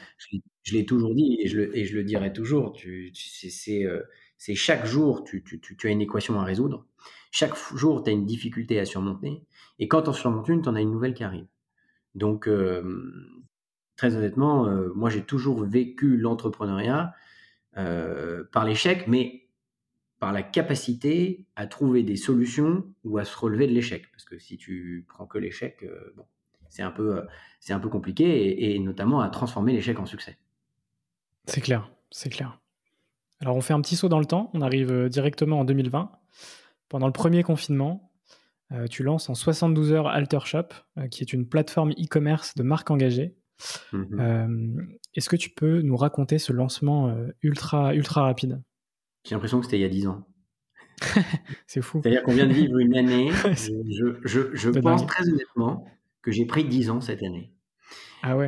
[0.63, 2.77] je, l'ai toujours dit et je le, dirai toujours.
[2.87, 4.01] Euh,
[4.37, 5.43] c'est chaque jour, tu,
[5.83, 6.85] as une équation à résoudre.
[7.31, 9.43] Chaque jour, tu as une difficulté à surmonter.
[9.79, 11.47] Et quand on surmontes une, tu en as une nouvelle qui arrive.
[12.15, 13.31] Donc, euh,
[13.95, 17.13] très honnêtement, euh, moi, j'ai toujours vécu l'entrepreneuriat
[17.77, 19.40] euh, par l'échec, mais
[20.21, 24.09] par la capacité à trouver des solutions ou à se relever de l'échec.
[24.11, 26.23] Parce que si tu prends que l'échec, bon,
[26.69, 27.27] c'est un, peu,
[27.59, 30.37] c'est un peu compliqué, et, et notamment à transformer l'échec en succès.
[31.45, 32.61] C'est clair, c'est clair.
[33.41, 36.11] Alors on fait un petit saut dans le temps, on arrive directement en 2020.
[36.87, 38.11] Pendant le premier confinement,
[38.71, 42.91] euh, tu lances en 72 heures Altershop, euh, qui est une plateforme e-commerce de marques
[42.91, 43.35] engagées.
[43.91, 44.19] Mhm.
[44.19, 48.61] Euh, est-ce que tu peux nous raconter ce lancement ultra, ultra rapide?
[49.23, 50.27] J'ai l'impression que c'était il y a 10 ans.
[51.67, 51.99] c'est fou.
[52.01, 53.31] C'est-à-dire qu'on vient de vivre une année.
[53.43, 55.85] je, je, je pense très honnêtement
[56.21, 57.53] que j'ai pris 10 ans cette année.
[58.23, 58.47] Ah ouais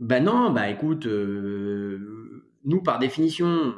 [0.00, 3.74] Ben non, bah écoute, nous par définition,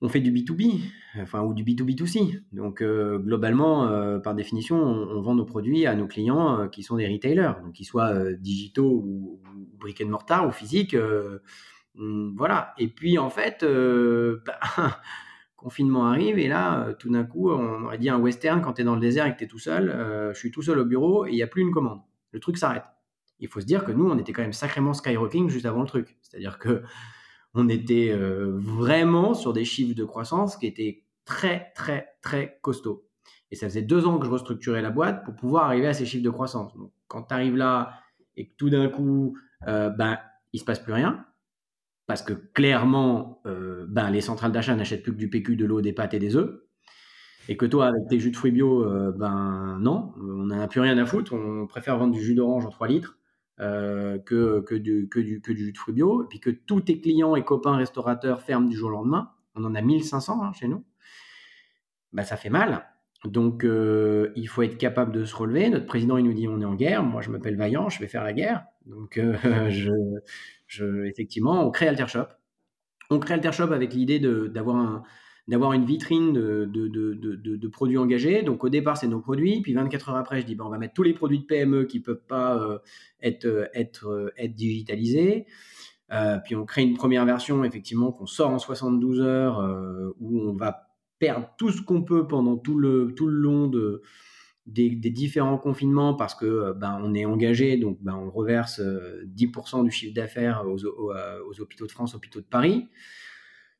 [0.00, 0.82] on fait du B2B,
[1.20, 2.42] enfin, ou du B2B2C.
[2.52, 6.82] Donc, euh, globalement, euh, par définition, on, vend nos produits à nos clients euh, qui
[6.82, 10.96] sont des retailers, donc qu'ils soient digitaux ou, ou, brick and mortar ou physiques.
[11.96, 12.74] Hmm, voilà.
[12.78, 14.58] Et puis, en fait, bah,
[15.56, 18.84] confinement arrive et là, tout d'un coup, on aurait dit un western quand tu es
[18.84, 20.32] dans le désert et que tu es tout seul.
[20.32, 22.00] je suis tout seul au bureau et il n'y a plus une commande.
[22.32, 22.84] Le truc s'arrête.
[23.38, 25.86] Il faut se dire que nous, on était quand même sacrément skyrocking juste avant le
[25.86, 26.16] truc.
[26.22, 26.82] C'est-à-dire que
[27.54, 33.04] on était euh, vraiment sur des chiffres de croissance qui étaient très, très, très costauds.
[33.50, 36.04] Et ça faisait deux ans que je restructurais la boîte pour pouvoir arriver à ces
[36.04, 36.72] chiffres de croissance.
[37.08, 37.92] Quand tu arrives là
[38.36, 40.18] et que tout d'un coup, euh, ben,
[40.52, 41.24] il se passe plus rien,
[42.06, 45.80] parce que clairement, euh, ben, les centrales d'achat n'achètent plus que du PQ, de l'eau,
[45.80, 46.60] des pâtes et des œufs,
[47.48, 50.80] et que toi, avec tes jus de fruits bio, ben non, on n'en a plus
[50.80, 53.16] rien à foutre, on préfère vendre du jus d'orange en 3 litres
[53.58, 57.36] euh, que, du, que, du, que du fruit bio, et puis que tous tes clients
[57.36, 60.84] et copains restaurateurs ferment du jour au lendemain, on en a 1500 hein, chez nous,
[62.12, 62.84] bah, ça fait mal.
[63.24, 65.70] Donc euh, il faut être capable de se relever.
[65.70, 68.08] Notre président, il nous dit on est en guerre, moi je m'appelle Vaillant, je vais
[68.08, 68.66] faire la guerre.
[68.84, 69.32] Donc euh,
[69.70, 69.90] je,
[71.04, 72.26] effectivement, on crée Altershop.
[73.10, 75.02] On crée Altershop avec l'idée d'avoir un,
[75.48, 78.42] d'avoir une vitrine de, produits engagés.
[78.42, 79.60] Donc au départ, c'est nos produits.
[79.60, 81.84] Puis 24 heures après, je dis, ben, on va mettre tous les produits de PME
[81.84, 82.78] qui ne peuvent pas euh,
[83.22, 83.66] être, euh,
[84.04, 85.46] euh, être digitalisés.
[86.44, 89.58] puis on crée une première version, effectivement, qu'on sort en 72 heures,
[90.20, 94.02] où on va perdre tout ce qu'on peut pendant tout le long de,
[94.66, 99.90] des, différents confinements parce que ben, on est engagé, donc ben, on reverse 10% du
[99.90, 102.88] chiffre d'affaires aux, aux, aux, hôpitaux de France, aux hôpitaux de Paris.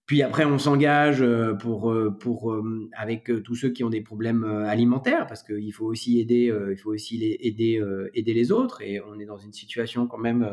[0.07, 4.01] Puis après, on s'engage euh, pour, euh, pour, euh, avec tous ceux qui ont des
[4.01, 7.83] problèmes alimentaires, parce qu'il faut aussi aider, il faut aussi les aider,
[8.15, 8.83] aider les autres.
[8.83, 10.49] Et on est dans une situation quand même,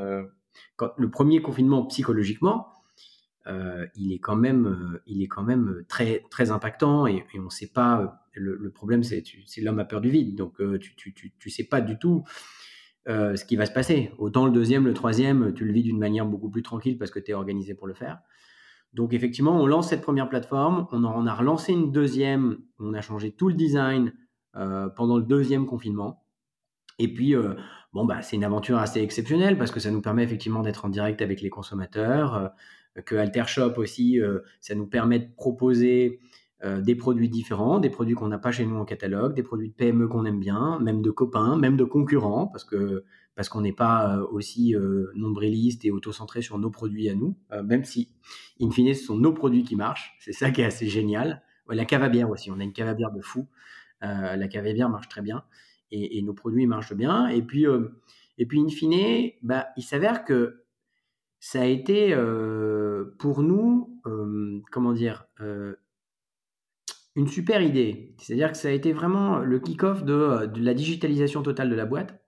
[0.75, 2.67] quand le premier confinement psychologiquement,
[3.45, 7.71] il est quand même, il est quand même très, très impactant et, on ne sait
[7.71, 8.22] pas.
[8.35, 9.23] Le, problème, c'est
[9.61, 12.23] l'homme a peur du vide, donc tu, tu, tu sais pas du tout.
[13.07, 14.11] ce qui va se passer.
[14.17, 17.19] Autant le deuxième, le troisième, tu le vis d'une manière beaucoup plus tranquille parce que
[17.19, 18.19] tu es organisé pour le faire.
[18.93, 23.01] Donc effectivement, on lance cette première plateforme, on en a relancé une deuxième, on a
[23.01, 24.13] changé tout le design
[24.55, 26.23] euh, pendant le deuxième confinement.
[26.99, 27.55] Et puis, euh,
[27.91, 30.89] bon, bah, c'est une aventure assez exceptionnelle parce que ça nous permet effectivement d'être en
[30.89, 34.19] direct avec les consommateurs, euh, que Altershop aussi,
[34.61, 36.19] ça nous permet de proposer
[36.63, 39.73] des produits différents, des produits qu'on n'a pas chez nous en catalogue, des produits de
[39.73, 43.03] PME qu'on aime bien, même de copains, même de concurrents, parce que
[43.35, 47.35] parce qu'on n'est pas euh, aussi euh, nombriliste et auto-centré sur nos produits à nous,
[47.51, 48.09] euh, même si,
[48.61, 50.15] in fine, ce sont nos produits qui marchent.
[50.19, 51.41] C'est ça qui est assez génial.
[51.67, 53.47] la cave bière aussi, on a une cave à bière de fou.
[54.01, 55.43] la cave marche très bien
[55.91, 57.27] et, nos produits marchent bien.
[57.27, 57.65] Et puis,
[58.37, 60.65] et puis in fine, bah, il s'avère que
[61.39, 62.15] ça a été
[63.17, 64.01] pour nous,
[64.71, 65.25] comment dire,
[67.15, 68.15] une super idée.
[68.17, 71.85] C'est-à-dire que ça a été vraiment le kick-off de, de, la digitalisation totale de la
[71.85, 72.19] boîte.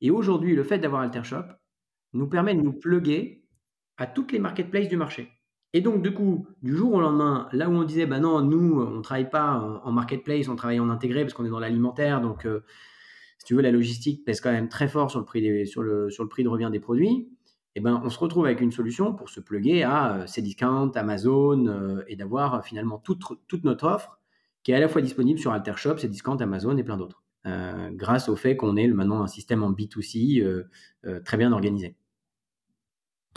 [0.00, 1.44] Et aujourd'hui, le fait d'avoir AlterShop
[2.12, 3.44] nous permet de nous pluguer
[3.96, 5.30] à toutes les marketplaces du marché.
[5.74, 8.80] Et donc, du coup, du jour au lendemain, là où on disait, bah non, nous,
[8.80, 12.22] on ne travaille pas en, marketplace, on travaille en intégré parce qu'on est dans l'alimentaire.
[12.22, 12.64] Donc, euh,
[13.38, 15.82] si tu veux, la logistique pèse quand même très fort sur le prix, des, sur
[15.82, 17.28] le, sur le prix de revient des produits.
[17.74, 21.66] Eh ben, on se retrouve avec une solution pour se pluguer à euh, Cdiscount, Amazon
[21.66, 24.17] euh, et d'avoir finalement toute, toute notre offre
[24.68, 27.22] qui est à la fois disponible sur Altershop, Cdiscount, Amazon et plein d'autres.
[27.92, 30.64] grâce au fait qu'on ait maintenant un système en B2C
[31.24, 31.96] très bien organisé.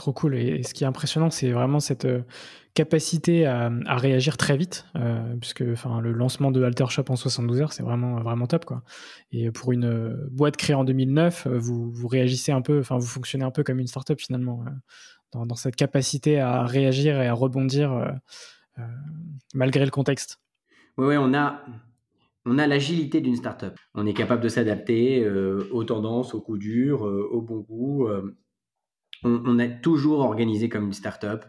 [0.02, 0.36] Trop cool.
[0.36, 2.24] Et, ce qui est impressionnant, c'est vraiment cette euh,
[2.74, 7.72] capacité à, réagir très vite, euh, puisque enfin, le lancement de Altershop en 72 heures,
[7.72, 8.65] c'est vraiment, vraiment top.
[8.65, 8.84] Quoi.
[9.32, 13.06] Et pour une euh, boîte créée en 2009, vous, vous réagissez un peu, enfin, vous
[13.06, 14.65] fonctionnez un peu comme une startup finalement,
[15.34, 18.12] dans, cette capacité à réagir et à rebondir
[19.54, 20.39] malgré le contexte.
[21.03, 21.65] Oui, on a,
[22.45, 23.73] on a l'agilité d'une startup.
[23.93, 25.27] On est capable de s'adapter
[25.71, 28.07] aux tendances, aux coups durs, au bon goût
[29.23, 31.45] on, a toujours organisé comme une startup.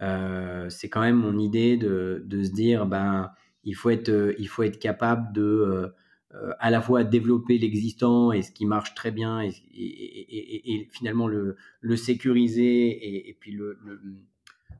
[0.00, 3.30] Euh, c'est quand même mon idée de, se dire, ben,
[3.64, 5.92] il faut être, il faut être capable de
[6.34, 11.56] euh, à la fois développer l'existant et ce qui marche très bien et, finalement le,
[11.96, 13.78] sécuriser et, puis le,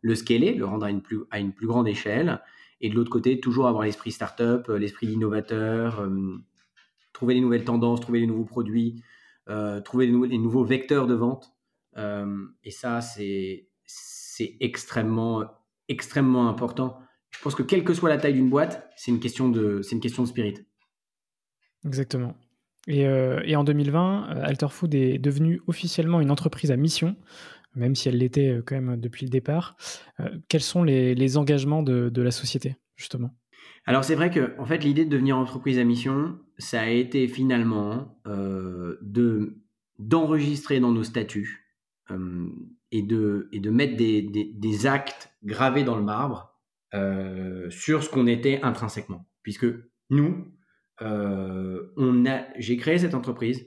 [0.00, 2.40] le, scaler, le rendre à une plus, à une plus grande échelle.
[2.82, 6.36] Et de l'autre côté, toujours avoir l'esprit startup, l'esprit d'innovateur, euh,
[7.14, 9.02] trouver les nouvelles tendances, trouver les nouveaux produits,
[9.84, 11.52] trouver les, nouveaux vecteurs de vente.
[11.96, 13.68] Euh, et ça, c'est
[14.60, 15.44] extrêmement,
[15.88, 16.98] extrêmement important.
[17.30, 20.00] Je pense que quelle que soit la taille d'une boîte, c'est une, question de, une
[20.00, 20.54] question de spirit.
[21.84, 22.34] Exactement.
[22.88, 27.16] Et, euh, et en 2020, euh, Alterfood est devenu officiellement une entreprise à mission,
[27.74, 29.76] même si elle l'était quand même depuis le départ.
[30.48, 33.30] quels sont les, engagements de, la société, justement?
[33.84, 37.28] Alors c'est vrai que en fait, l'idée de devenir entreprise à mission, ça a été
[37.28, 39.62] finalement de
[39.98, 41.62] d'enregistrer dans nos statuts
[42.10, 42.48] euh,
[42.90, 46.58] et, de, et de mettre des, des, actes gravés dans le marbre
[46.94, 49.26] euh, sur ce qu'on était intrinsèquement.
[49.42, 49.66] Puisque
[50.10, 50.52] nous,
[51.00, 53.66] euh, on a, j'ai créé cette entreprise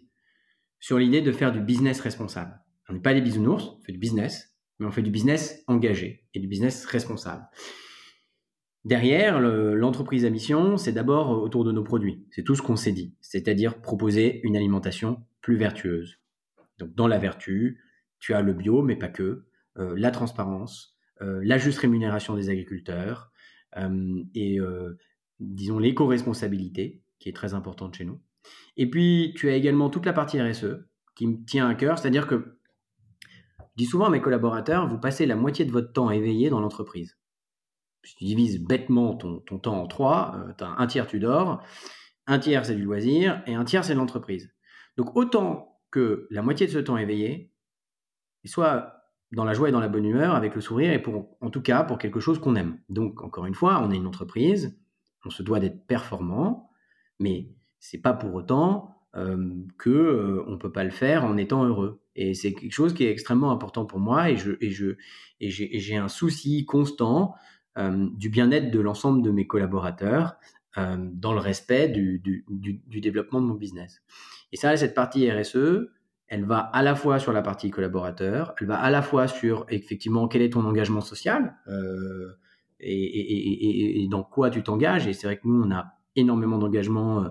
[0.79, 2.59] sur l'idée de faire du business responsable.
[2.89, 6.27] On n'est pas des bisounours, on fait du business, mais on fait du business engagé
[6.33, 7.47] et du business responsable.
[8.83, 12.27] Derrière, l'entreprise à mission, c'est d'abord autour de nos produits.
[12.29, 16.19] C'est tout ce qu'on s'est dit, c'est-à-dire proposer une alimentation plus vertueuse.
[16.77, 17.81] Donc dans la vertu,
[18.19, 19.45] tu as le bio, mais pas que,
[19.77, 23.31] euh, la transparence, euh, la juste rémunération des agriculteurs
[23.77, 24.59] euh, et,
[25.39, 28.21] disons, l'éco-responsabilité, qui est très importante chez nous.
[28.77, 32.27] Et puis, tu as également toute la partie RSE, qui me tient à cœur, c'est-à-dire
[32.27, 32.54] que
[33.75, 36.61] je dis souvent à mes collaborateurs, vous passez la moitié de votre temps éveillé dans
[36.61, 37.17] l'entreprise.
[38.03, 41.61] Si tu divises bêtement ton, temps en trois, un tiers tu dors,
[42.27, 44.53] un tiers c'est du loisir et un tiers c'est l'entreprise.
[44.95, 47.51] Donc autant que la moitié de ce temps éveillé,
[48.45, 48.95] soit
[49.31, 51.03] dans la joie et dans la bonne humeur, avec le sourire, et
[51.41, 52.79] en tout cas pour quelque chose qu'on aime.
[52.89, 54.79] Donc, encore une fois, on est une entreprise,
[55.25, 56.69] on se doit d'être performant,
[57.19, 61.65] mais c'est pas pour autant euh, que euh, on peut pas le faire en étant
[61.65, 62.01] heureux.
[62.15, 64.95] Et c'est quelque chose qui est extrêmement important pour moi, et je et je
[65.41, 67.35] et j'ai un souci constant
[67.77, 70.37] euh, du bien-être de l'ensemble de mes collaborateurs
[70.77, 74.01] euh, dans le respect du, du, du, développement de mon business.
[74.53, 75.89] Et ça, cette partie RSE,
[76.27, 79.65] elle va à la fois sur la partie collaborateur, elle va à la fois sur
[79.67, 82.37] effectivement quel est ton engagement social euh,
[82.79, 85.05] et, dans quoi tu t'engages.
[85.07, 87.23] Et c'est vrai que nous, on a énormément d'engagement.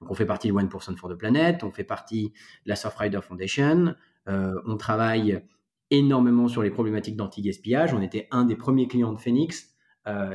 [0.00, 3.20] Donc, on fait partie de 1% for the Planet, on fait partie de la Surfrider
[3.22, 3.94] Foundation,
[4.26, 5.42] on travaille
[5.90, 7.94] énormément sur les problématiques d'anti-gaspillage.
[7.94, 9.74] On était un des premiers clients de Phoenix.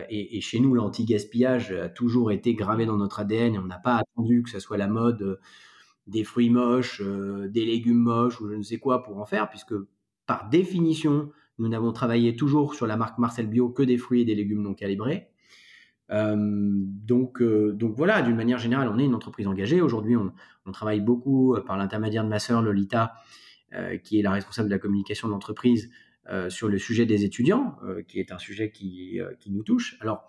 [0.10, 3.80] et, et, chez nous, l'anti-gaspillage a toujours été gravé dans notre ADN et on n'a
[3.80, 5.40] pas attendu que ce soit la mode
[6.08, 9.50] des fruits moches, euh, des légumes moches ou je ne sais quoi pour en faire,
[9.50, 9.74] puisque
[10.26, 14.26] par définition, nous n'avons travaillé toujours sur la marque Marcel Bio que des fruits et
[14.26, 15.30] des légumes non calibrés.
[16.12, 19.82] Euh, donc, euh, donc voilà, d'une manière générale, on est une entreprise engagée.
[19.82, 20.32] Aujourd'hui, on,
[20.72, 23.14] travaille beaucoup par l'intermédiaire de ma sœur Lolita,
[24.04, 25.92] qui est la responsable de la communication de l'entreprise,
[26.50, 29.98] sur le sujet des étudiants, qui est un sujet qui, qui nous touche.
[30.02, 30.28] Alors,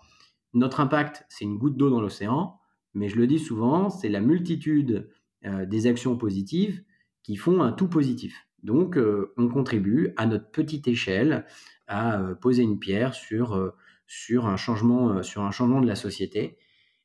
[0.53, 2.59] notre impact, c'est une goutte d'eau dans l'océan,
[2.93, 5.09] mais je le dis souvent, c'est la multitude
[5.45, 6.83] euh, des actions positives
[7.23, 8.47] qui font un tout positif.
[8.61, 11.45] Donc, euh, on contribue à notre petite échelle
[11.87, 13.73] à euh, poser une pierre sur,
[14.05, 16.57] sur, un changement, sur un changement de la société.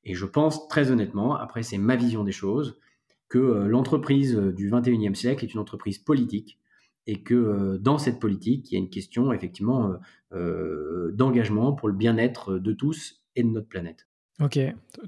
[0.04, 2.78] Et je pense très honnêtement, après c'est ma vision des choses,
[3.28, 6.58] que l'entreprise du 21e siècle est une entreprise politique
[7.06, 9.94] et que dans cette politique, il y a une question effectivement
[10.32, 14.08] d'engagement pour le bien-être de tous et de notre planète.
[14.40, 14.58] Ok,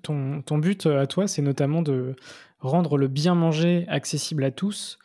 [0.02, 2.16] ton, ton but à toi, c'est notamment de
[2.58, 4.98] rendre le bien manger accessible à tous.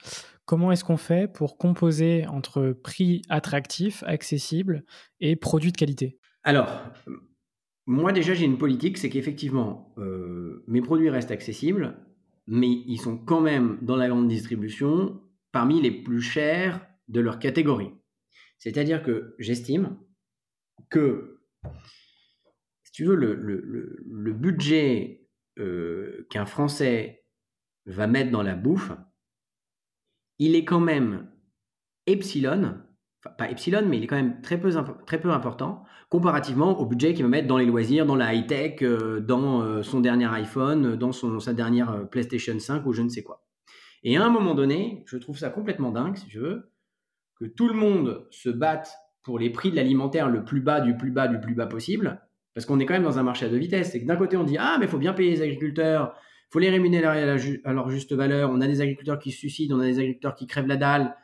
[0.46, 4.84] Comment est-ce qu'on fait pour composer entre prix attractif, accessible
[5.20, 6.20] et produits de qualité?
[6.44, 6.70] Alors,
[7.88, 11.98] moi déjà j'ai une politique, c'est qu'effectivement, euh, mes produits restent accessibles,
[12.48, 17.40] mais ils sont quand même dans la grande distribution parmi les plus chers de leur
[17.40, 17.92] catégorie.
[18.58, 19.98] C'est-à-dire que j'estime
[20.90, 21.40] que
[22.96, 25.28] tu veux, le, budget
[25.60, 27.26] euh, qu'un Français
[27.86, 28.92] va mettre dans la bouffe,
[30.40, 31.30] il est quand même
[32.06, 32.82] epsilon,
[33.30, 34.72] pas epsilon, mais il est quand même très peu,
[35.06, 38.82] très peu important comparativement au budget qu'il va mettre dans les loisirs, dans la high-tech,
[38.84, 43.10] euh, dans euh, son dernier iPhone, dans son, sa dernière PlayStation 5 ou je ne
[43.10, 43.46] sais quoi.
[44.04, 46.72] Et à un moment donné, je trouve ça complètement dingue, si tu veux,
[47.40, 50.96] que tout le monde se batte pour les prix de l'alimentaire le plus bas, du
[50.96, 52.22] plus bas, du plus bas possible,
[52.54, 53.92] parce qu'on est quand même dans un marché à deux vitesses.
[53.92, 56.54] C'est que d'un côté, on dit Ah, mais il faut bien payer les agriculteurs, il
[56.54, 58.52] faut les rémunérer à, leur juste valeur.
[58.52, 61.16] On a des agriculteurs qui se suicident, on a des agriculteurs qui crèvent la dalle.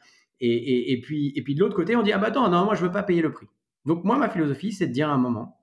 [0.43, 2.84] Et, puis, et puis de l'autre côté, on dit Ah, bah attends, non, moi, je
[2.84, 3.47] veux pas payer le prix.
[3.86, 5.60] Donc, moi, ma philosophie, c'est de dire à un moment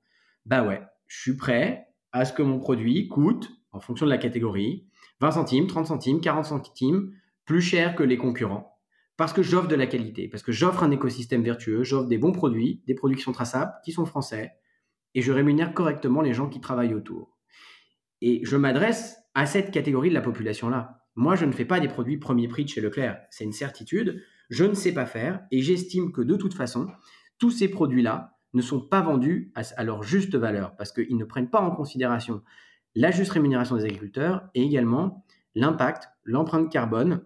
[0.46, 4.18] Bah ouais, je suis prêt à ce que mon produit coûte, en fonction de la
[4.18, 4.86] catégorie,
[5.20, 7.12] 20 centimes, 30 centimes, 40 centimes,
[7.44, 8.78] plus cher que les concurrents.
[9.16, 12.30] Parce que j'offre de la qualité, parce que j'offre un écosystème vertueux, j'offre des bons
[12.30, 14.52] produits, des produits qui sont traçables, qui sont français,
[15.14, 17.36] et je rémunère correctement les gens qui travaillent autour.
[18.20, 21.04] Et je m'adresse à cette catégorie de la population-là.
[21.16, 24.22] Moi, je ne fais pas des produits premier prix de chez Leclerc, c'est une certitude.
[24.48, 26.88] Je ne sais pas faire et j'estime que de toute façon,
[27.38, 31.50] tous ces produits-là ne sont pas vendus à, leur juste valeur parce qu'ils ne prennent
[31.50, 32.42] pas en considération
[32.94, 37.20] la juste rémunération des agriculteurs et également l'impact, l'empreinte carbone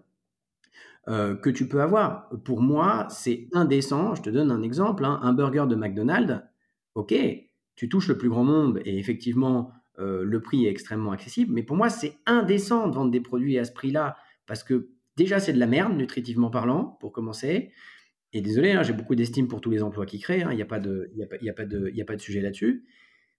[1.07, 2.29] euh, que tu peux avoir.
[2.43, 4.15] Pour moi, c'est indécent.
[4.15, 5.05] Je te donne un exemple.
[5.05, 5.19] Hein.
[5.21, 6.41] un burger de McDonald's,
[6.95, 7.13] ok,
[7.75, 11.53] tu touches le plus grand monde et effectivement, euh, le prix est extrêmement accessible.
[11.53, 15.39] Mais pour moi, c'est indécent de vendre des produits à ce prix-là parce que déjà,
[15.39, 17.71] c'est de la merde, nutritivement parlant, pour commencer.
[18.33, 20.41] Et désolé, hein, j'ai beaucoup d'estime pour tous les emplois qu'ils créent.
[20.43, 22.85] Hein, il n'y a, pas de, a, sujet là-dessus.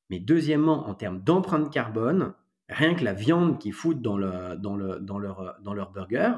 [0.08, 2.34] Mais deuxièmement, en termes d'empreinte carbone,
[2.68, 6.34] rien que la viande qu'ils foutent dans, le, dans, le, dans, leur, burger,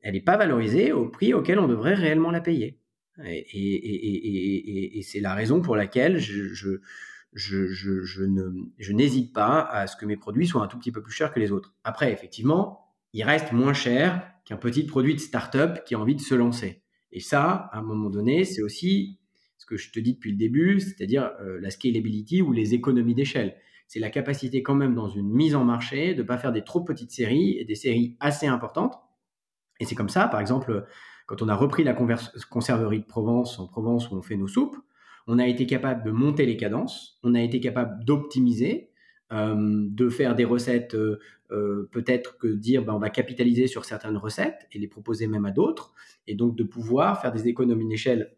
[0.00, 2.78] elle n'est pas valorisée au prix auquel on devrait réellement la payer.
[3.24, 6.80] Et, c'est la raison pour laquelle je,
[8.92, 11.40] n'hésite pas à ce que mes produits soient un tout petit peu plus chers que
[11.40, 11.74] les autres.
[11.84, 12.85] Après, effectivement,
[13.16, 16.82] ils restent moins chers qu'un petit produit de start-up qui a envie de se lancer.
[17.12, 19.18] Et ça, à un moment donné, c'est aussi
[19.56, 23.14] ce que je te dis depuis le début, c'est-à-dire euh, la scalability ou les économies
[23.14, 23.56] d'échelle.
[23.88, 26.62] C'est la capacité quand même dans une mise en marché de ne pas faire des
[26.62, 28.98] trop petites séries et des séries assez importantes.
[29.80, 30.86] Et c'est comme ça, par exemple,
[31.24, 34.76] quand on a repris la conserverie de Provence, en Provence où on fait nos soupes,
[35.26, 38.90] on a été capable de monter les cadences, on a été capable d'optimiser,
[39.30, 41.18] de faire des recettes, euh,
[41.50, 45.44] euh, peut-être que dire ben, on va capitaliser sur certaines recettes et les proposer même
[45.44, 45.92] à d'autres,
[46.26, 48.36] et donc de pouvoir faire des économies d'échelle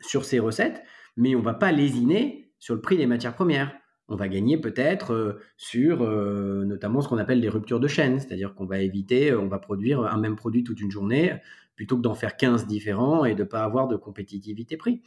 [0.00, 0.82] sur ces recettes,
[1.16, 3.72] mais on va pas lésiner sur le prix des matières premières.
[4.08, 8.64] On va gagner peut-être sur notamment ce qu'on appelle les ruptures de chaîne, c'est-à-dire qu'on
[8.64, 11.34] va éviter, on va produire un même produit toute une journée
[11.78, 15.00] plutôt que d'en faire 15 différents et de ne pas avoir de compétitivité prix.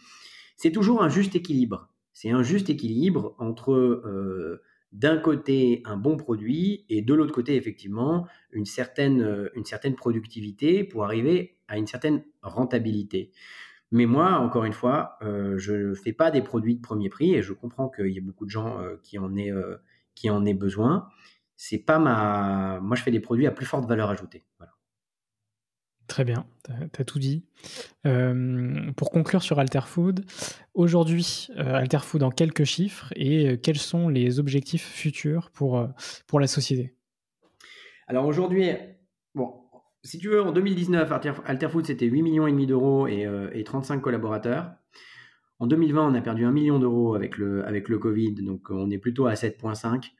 [0.55, 1.89] C'est toujours un juste équilibre.
[2.13, 4.61] C'est un juste équilibre entre euh,
[4.91, 9.95] d'un côté un bon produit et de l'autre côté effectivement une certaine, euh, une certaine
[9.95, 13.31] productivité pour arriver à une certaine rentabilité.
[13.91, 17.33] Mais moi, encore une fois, euh, je ne fais pas des produits de premier prix
[17.35, 19.51] et je comprends qu'il y a beaucoup de gens qui, en aient,
[20.15, 21.09] qui en besoin.
[21.57, 22.79] C'est pas ma.
[22.81, 24.45] Moi, je fais des produits à plus forte valeur ajoutée.
[24.57, 24.73] Voilà.
[26.07, 27.45] Très bien, tu as, tout dit.
[28.05, 30.25] Euh, pour conclure sur Alterfood,
[30.73, 35.87] aujourd'hui, euh, Alterfood en quelques chiffres et euh, quels sont les objectifs futurs pour,
[36.39, 36.93] la société?
[38.07, 38.71] Alors aujourd'hui,
[39.35, 39.53] bon,
[40.03, 41.11] si tu veux, en 2019,
[41.45, 44.71] Alterfood c'était 8 millions d'euros et, et, 35 collaborateurs.
[45.59, 49.27] En 2020, on a perdu 1 million d'euros avec le Covid, donc on est plutôt
[49.27, 50.11] à 7,5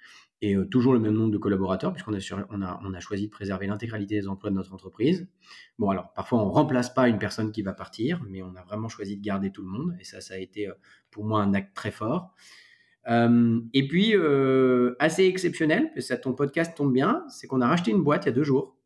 [0.42, 3.28] et euh, toujours le même nombre de collaborateurs, puisqu'on a, on a, on a choisi
[3.28, 5.28] de préserver l'intégralité des emplois de notre entreprise.
[5.78, 8.64] Bon, alors parfois on ne remplace pas une personne qui va partir, mais on a
[8.64, 10.74] vraiment choisi de garder tout le monde, et ça, ça a été euh,
[11.12, 12.34] pour moi un acte très fort.
[13.08, 14.14] Euh, et puis,
[15.00, 18.32] assez exceptionnel, ça, ton podcast tombe bien, c'est qu'on a racheté une boîte il y
[18.32, 18.78] a deux jours.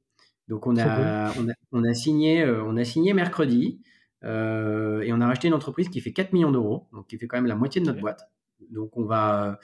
[0.47, 3.81] Donc on a, on a, on a, signé, on a signé mercredi,
[4.23, 7.37] et on a racheté une entreprise qui fait 4 millions d'euros, donc qui fait quand
[7.37, 8.29] même la moitié de notre boîte.
[8.71, 9.59] Donc on va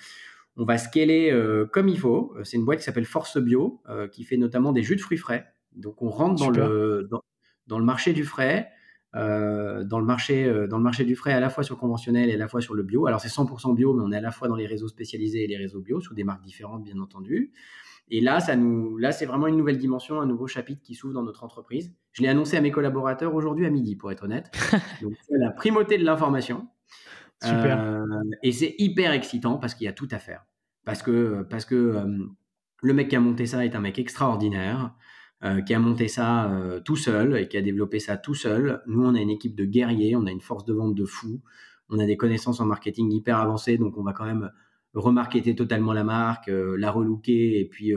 [0.58, 1.34] on va scaler
[1.72, 2.36] comme il faut.
[2.44, 3.82] C'est une boîte qui s'appelle Force Bio,
[4.12, 5.46] qui fait notamment des jus de fruits frais.
[5.74, 7.08] Donc on rentre dans le,
[7.68, 8.70] dans, le marché du frais,
[9.14, 12.34] dans, le marché, dans le marché du frais à la fois sur le conventionnel et
[12.34, 13.08] à la fois sur le bio.
[13.08, 15.48] Alors c'est 100% bio, mais on est à la fois dans les réseaux spécialisés et
[15.48, 17.54] les réseaux bio, sous des marques différentes bien entendu.
[18.14, 21.14] Et là, ça nous, là, c'est vraiment une nouvelle dimension, un nouveau chapitre qui s'ouvre
[21.14, 21.94] dans notre entreprise.
[22.12, 24.52] Je l'ai annoncé à mes collaborateurs aujourd'hui à midi, pour être honnête.
[25.02, 26.68] Donc, c'est la primauté de l'information.
[27.46, 28.06] Euh,
[28.44, 30.46] et c'est hyper excitant parce qu'il y a tout à faire.
[30.86, 32.26] Parce que, parce que euh,
[32.82, 34.94] le mec qui a monté ça est un mec extraordinaire,
[35.44, 36.52] euh, qui a monté ça
[36.86, 38.82] tout seul et qui a développé ça tout seul.
[38.88, 41.42] Nous, on a une équipe de guerriers, on a une force de vente de fou,
[41.90, 44.52] on a des connaissances en marketing hyper avancées, donc on va quand même
[44.94, 47.94] remarketer totalement la marque, la relooker et puis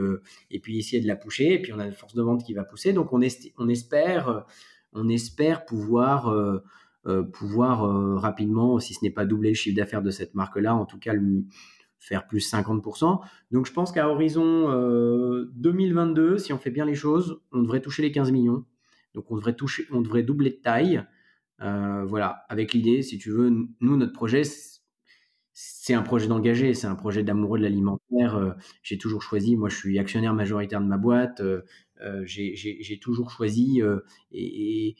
[0.49, 1.45] et puis essayer de la pousser.
[1.45, 2.93] Et puis on a une force de vente qui va pousser.
[2.93, 4.45] Donc on, espère
[4.93, 6.33] on espère pouvoir
[7.33, 10.99] pouvoir rapidement, si ce n'est pas doubler le chiffre d'affaires de cette marque-là, en tout
[10.99, 11.47] cas lui
[11.99, 13.19] faire plus 50%.
[13.51, 14.69] Donc je pense qu'à horizon
[15.55, 18.65] 2022, si on fait bien les choses, on devrait toucher les 15 millions.
[19.13, 21.03] Donc on devrait toucher, on devrait doubler de taille.
[21.59, 24.43] voilà, avec l'idée, si tu veux, nous notre projet
[25.57, 28.35] c'est un projet d'engagé, c'est un projet d'amoureux de l'alimentaire.
[28.35, 28.51] Euh,
[28.83, 31.61] j'ai toujours choisi, moi je suis actionnaire majoritaire de ma boîte, euh,
[32.01, 33.81] euh, j'ai toujours choisi
[34.33, 34.95] et,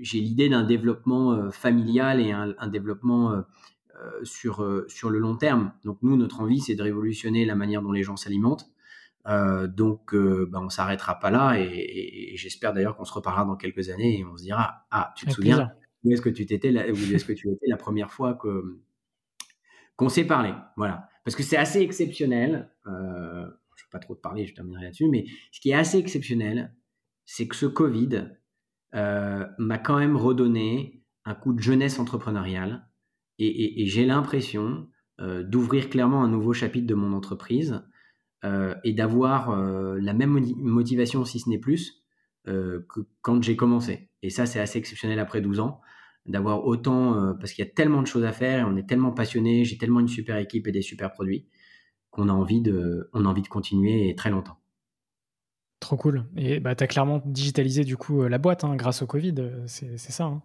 [0.00, 3.44] j'ai l'idée d'un développement familial et un, développement
[4.22, 5.72] sur, sur le long terme.
[5.84, 8.70] Donc nous, notre envie, c'est de révolutionner la manière dont les gens s'alimentent.
[9.26, 14.20] donc, bah, on s'arrêtera pas là et, j'espère d'ailleurs qu'on se reparlera dans quelques années
[14.20, 15.70] et on se dira ah tu te souviens
[16.04, 18.80] où est-ce que tu t'étais où est-ce que tu étais la première fois que
[19.98, 20.54] qu'on s'est parlé.
[20.76, 21.08] Voilà.
[21.24, 22.70] Parce que c'est assez exceptionnel.
[22.86, 23.44] Euh,
[23.74, 25.08] je ne vais pas trop te parler, je terminerai là-dessus.
[25.10, 26.72] Mais ce qui est assez exceptionnel,
[27.26, 28.24] c'est que ce Covid euh,
[28.92, 32.88] m'a quand même redonné un coup de jeunesse entrepreneuriale.
[33.38, 34.88] Et, j'ai l'impression
[35.20, 37.82] euh, d'ouvrir clairement un nouveau chapitre de mon entreprise
[38.84, 42.04] et d'avoir la même motivation, si ce n'est plus,
[42.44, 44.10] que quand j'ai commencé.
[44.22, 45.80] Et ça, c'est assez exceptionnel après 12 ans
[46.28, 48.88] d'avoir autant, euh, parce qu'il y a tellement de choses à faire, et on est
[48.88, 51.48] tellement passionné, j'ai tellement une super équipe et des super produits
[52.10, 54.58] qu'on a de, a envie de continuer très longtemps.
[55.80, 56.24] Trop cool.
[56.36, 59.34] Et bah, tu as clairement digitalisé du coup euh, la boîte hein, grâce au Covid,
[59.38, 60.24] euh, c'est ça.
[60.24, 60.42] Hein.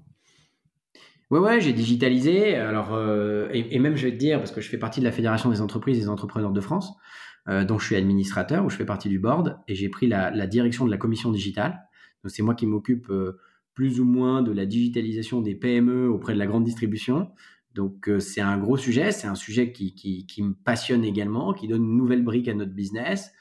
[1.32, 2.56] Ouais, ouais, j'ai digitalisé.
[2.56, 2.96] Alors,
[3.52, 5.62] et, même je vais te dire, parce que je fais partie de la Fédération des
[5.62, 6.94] entreprises et des entrepreneurs de France,
[7.48, 10.86] dont je suis administrateur, où je fais partie du board, et j'ai pris la, direction
[10.86, 11.82] de la commission digitale.
[12.24, 13.12] Donc, c'est moi qui m'occupe
[13.74, 17.32] plus ou moins de la digitalisation des PME auprès de la grande distribution.
[17.74, 21.84] Donc euh, c'est un gros sujet, c'est un sujet qui, me passionne également, qui donne
[21.84, 23.34] une nouvelle brique à notre business.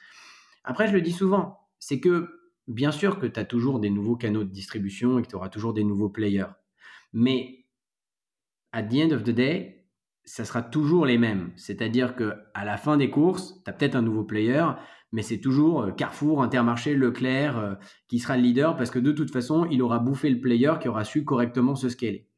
[0.65, 2.29] Après, je le dis souvent, c'est que
[2.69, 5.49] bien sûr que tu as toujours des nouveaux canaux de distribution et que tu auras
[5.49, 6.53] toujours des nouveaux players.
[7.13, 7.67] Mais
[8.71, 9.89] at the end of the day,
[10.25, 11.51] ça sera toujours les mêmes.
[11.57, 14.65] C'est-à-dire que à la fin des courses, tu as peut-être un nouveau player,
[15.11, 17.75] mais c'est toujours euh, Carrefour, Intermarché, Leclerc euh,
[18.07, 20.87] qui sera le leader parce que de toute façon, il aura bouffé le player qui
[20.87, 22.29] aura su correctement se scaler.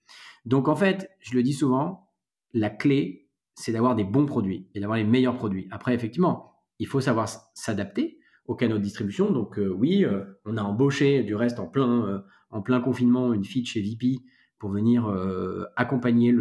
[0.47, 2.11] Donc en fait, je le dis souvent,
[2.55, 5.69] la clé, c'est d'avoir des bons produits et d'avoir les meilleurs produits.
[5.71, 9.31] Après, effectivement, il faut savoir s'adapter aux canaux de distribution.
[9.31, 10.05] Donc euh, oui,
[10.45, 14.21] on a embauché du reste en plein, en plein confinement une fille chez VP
[14.59, 15.07] pour venir
[15.77, 16.35] accompagner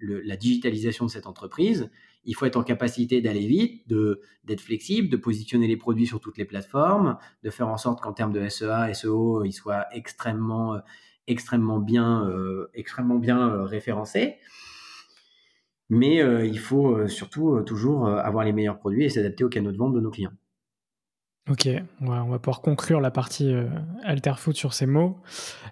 [0.00, 1.90] la digitalisation de cette entreprise
[2.24, 3.88] il faut être en capacité d'aller vite,
[4.44, 8.12] d'être flexible, de positionner les produits sur toutes les plateformes, de faire en sorte qu'en
[8.12, 10.78] termes de SEA, SEO, ils soient extrêmement, euh,
[11.26, 14.36] extrêmement bien, euh, extrêmement bien euh, référencés.
[15.90, 19.92] Mais il faut surtout toujours avoir les meilleurs produits et s'adapter aux canaux de vente
[19.92, 20.32] de nos clients.
[21.50, 21.68] Ok,
[22.00, 23.52] on va, pouvoir conclure la partie
[24.04, 25.20] Alterfood sur ces mots.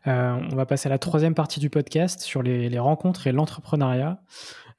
[0.05, 4.21] on va passer à la troisième partie du podcast sur les, rencontres et l'entrepreneuriat.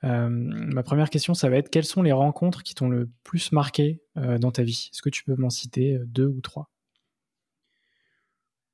[0.03, 3.51] Euh, ma première question, ça va être quelles sont les rencontres qui t'ont le plus
[3.51, 4.89] marqué euh, dans ta vie?
[4.91, 6.69] Est-ce que tu peux m'en citer euh, deux ou trois?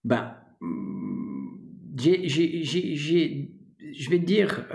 [0.03, 0.35] Ben,
[1.97, 2.09] je
[4.09, 4.65] vais te dire,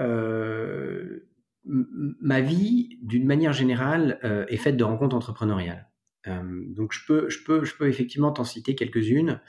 [1.65, 4.19] ma vie, d'une manière générale,
[4.49, 5.89] est faite de rencontres entrepreneuriales.
[6.27, 9.41] Donc, je peux, je, peux, je peux effectivement t'en citer quelques-unes.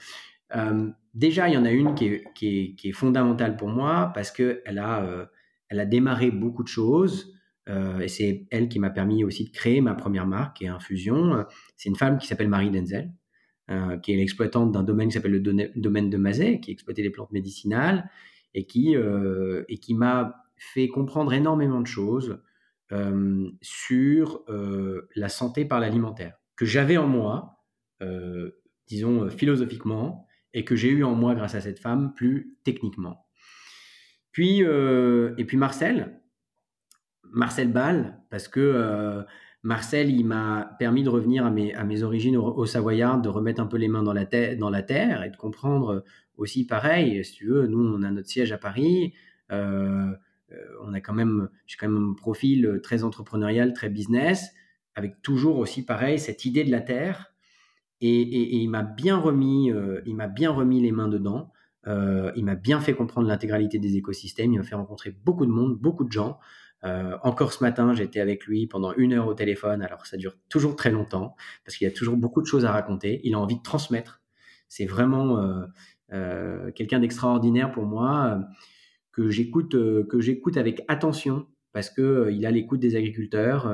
[1.14, 5.28] déjà, il y en a une qui est, fondamentale pour moi parce qu'elle a
[5.74, 7.34] elle a démarré beaucoup de choses.
[7.68, 11.44] Euh, et c'est elle qui m'a permis aussi de créer ma première marque, est Infusion.
[11.76, 13.12] C'est une femme qui s'appelle Marie Denzel,
[13.70, 17.10] euh, qui est l'exploitante d'un domaine qui s'appelle le domaine de Mazet, qui exploitait les
[17.10, 18.10] plantes médicinales,
[18.54, 22.40] et qui, euh, et qui m'a fait comprendre énormément de choses
[23.60, 24.44] sur
[25.16, 27.64] la santé par l'alimentaire, que j'avais en moi,
[28.86, 33.26] disons philosophiquement, et que j'ai eu en moi grâce à cette femme plus techniquement.
[34.34, 36.20] Puis, euh, et puis Marcel,
[37.22, 39.22] Marcel Ball, parce que, euh,
[39.62, 43.60] Marcel, il m'a permis de revenir à mes, à mes origines au, Savoyard, de remettre
[43.60, 44.26] un peu les mains dans la,
[44.56, 46.04] dans la terre et de comprendre
[46.36, 47.24] aussi pareil.
[47.24, 49.14] Si tu veux, nous, on a notre siège à Paris.
[49.52, 50.12] Euh,
[50.52, 54.50] euh, on a quand même, j'ai quand même un profil très entrepreneurial, très business,
[54.94, 57.32] avec toujours aussi pareil cette idée de la terre.
[58.00, 61.52] Et, il m'a bien remis, euh, il m'a bien remis les mains dedans.
[61.86, 64.52] il m'a bien fait comprendre l'intégralité des écosystèmes.
[64.52, 66.38] Il m'a fait rencontrer beaucoup de monde, beaucoup de gens.
[66.84, 69.82] Euh, encore ce matin, j'étais avec lui pendant une heure au téléphone.
[69.82, 71.34] Alors ça dure toujours très longtemps
[71.64, 73.20] parce qu'il y a toujours beaucoup de choses à raconter.
[73.24, 74.20] Il a envie de transmettre.
[74.68, 75.64] C'est vraiment euh,
[76.12, 78.40] euh, quelqu'un d'extraordinaire pour moi
[79.12, 83.70] que j'écoute que j'écoute avec attention parce que il a l'écoute des agriculteurs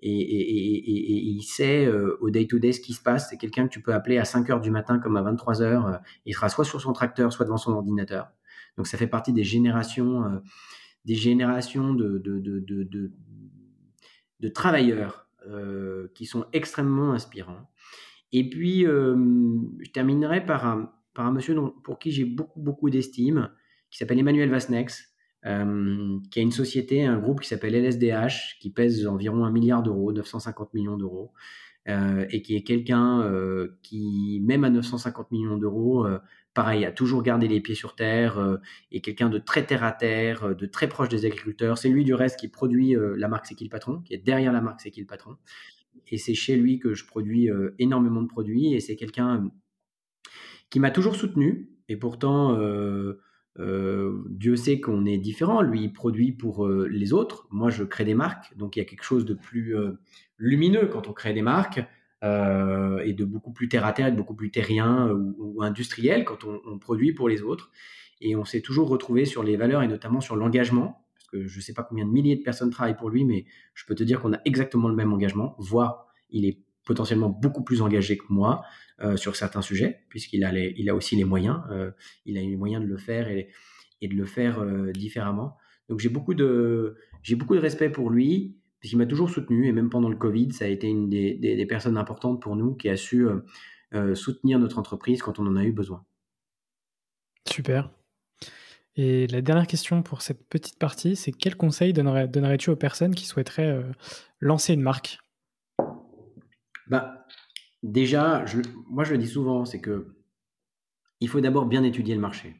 [0.00, 3.30] et, il sait au day to day ce qui se passe.
[3.30, 6.00] C'est quelqu'un que tu peux appeler à 5 heures du matin comme à 23 heures.
[6.26, 8.30] il sera soit sur son tracteur, soit devant son ordinateur.
[8.76, 10.40] Donc ça fait partie des générations
[11.04, 12.22] des générations de,
[14.54, 17.70] travailleurs euh, qui sont extrêmement inspirants.
[18.32, 19.16] Et puis, euh,
[19.80, 23.50] je terminerai par un, par un monsieur pour qui j'ai beaucoup, beaucoup d'estime,
[23.90, 25.09] qui s'appelle Emmanuel Vasnex,
[25.46, 29.82] euh, qui a une société, un groupe qui s'appelle LSDH, qui pèse environ un milliard
[29.82, 31.32] d'euros, 950 millions d'euros,
[31.86, 33.28] et qui est quelqu'un
[33.82, 36.06] qui, même à 950 millions d'euros,
[36.54, 38.56] pareil, a toujours gardé les pieds sur terre, euh,
[38.90, 41.78] et quelqu'un de très terre à terre, euh, de très proche des agriculteurs.
[41.78, 44.18] C'est lui du reste qui produit euh, la marque C'est qui le patron, qui est
[44.18, 45.36] derrière la marque C'est qui le patron.
[46.08, 49.50] Et c'est chez lui que je produis énormément de produits, et c'est quelqu'un
[50.68, 52.58] qui m'a toujours soutenu, et pourtant,
[54.40, 55.60] Dieu sait qu'on est différent.
[55.60, 57.46] Lui, il produit pour les autres.
[57.50, 58.56] Moi, je crée des marques.
[58.56, 59.76] Donc, il y a quelque chose de plus
[60.38, 61.80] lumineux quand on crée des marques.
[62.22, 66.26] Euh, et de beaucoup plus terre à terre, de beaucoup plus terrien euh, ou, industriel
[66.26, 67.70] quand on, produit pour les autres.
[68.20, 71.56] Et on s'est toujours retrouvé sur les valeurs et notamment sur l'engagement, parce que je
[71.56, 74.04] ne sais pas combien de milliers de personnes travaillent pour lui, mais je peux te
[74.04, 78.24] dire qu'on a exactement le même engagement, voire il est potentiellement beaucoup plus engagé que
[78.28, 78.64] moi
[79.00, 81.62] euh, sur certains sujets, puisqu'il a, il a aussi les moyens,
[82.26, 83.48] il a les moyens de le faire et,
[84.00, 85.56] et de le faire différemment.
[85.88, 89.72] Donc j'ai beaucoup de j'ai beaucoup de respect pour lui puisqu'il m'a toujours soutenu, et
[89.72, 92.96] même pendant le Covid, ça a été une des, personnes importantes pour nous qui a
[92.96, 93.40] su euh,
[93.94, 96.04] euh, soutenir notre entreprise quand on en a eu besoin.
[97.46, 97.90] Super.
[98.96, 103.26] Et la dernière question pour cette petite partie, c'est quel conseil donnerais-tu aux personnes qui
[103.26, 103.82] souhaiteraient euh,
[104.40, 105.18] lancer une marque?
[106.86, 107.26] Bah,
[107.82, 108.44] Déjà,
[108.88, 110.14] moi je le dis souvent, c'est que
[111.20, 112.59] il faut d'abord bien étudier le marché.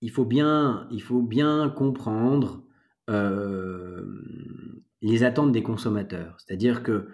[0.00, 2.64] Il faut bien, il faut bien comprendre
[5.02, 6.36] les attentes des consommateurs.
[6.38, 7.08] C'est-à-dire que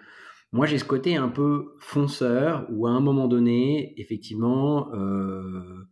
[0.53, 5.89] moi, j'ai ce côté un peu fonceur où à un moment donné, effectivement, euh,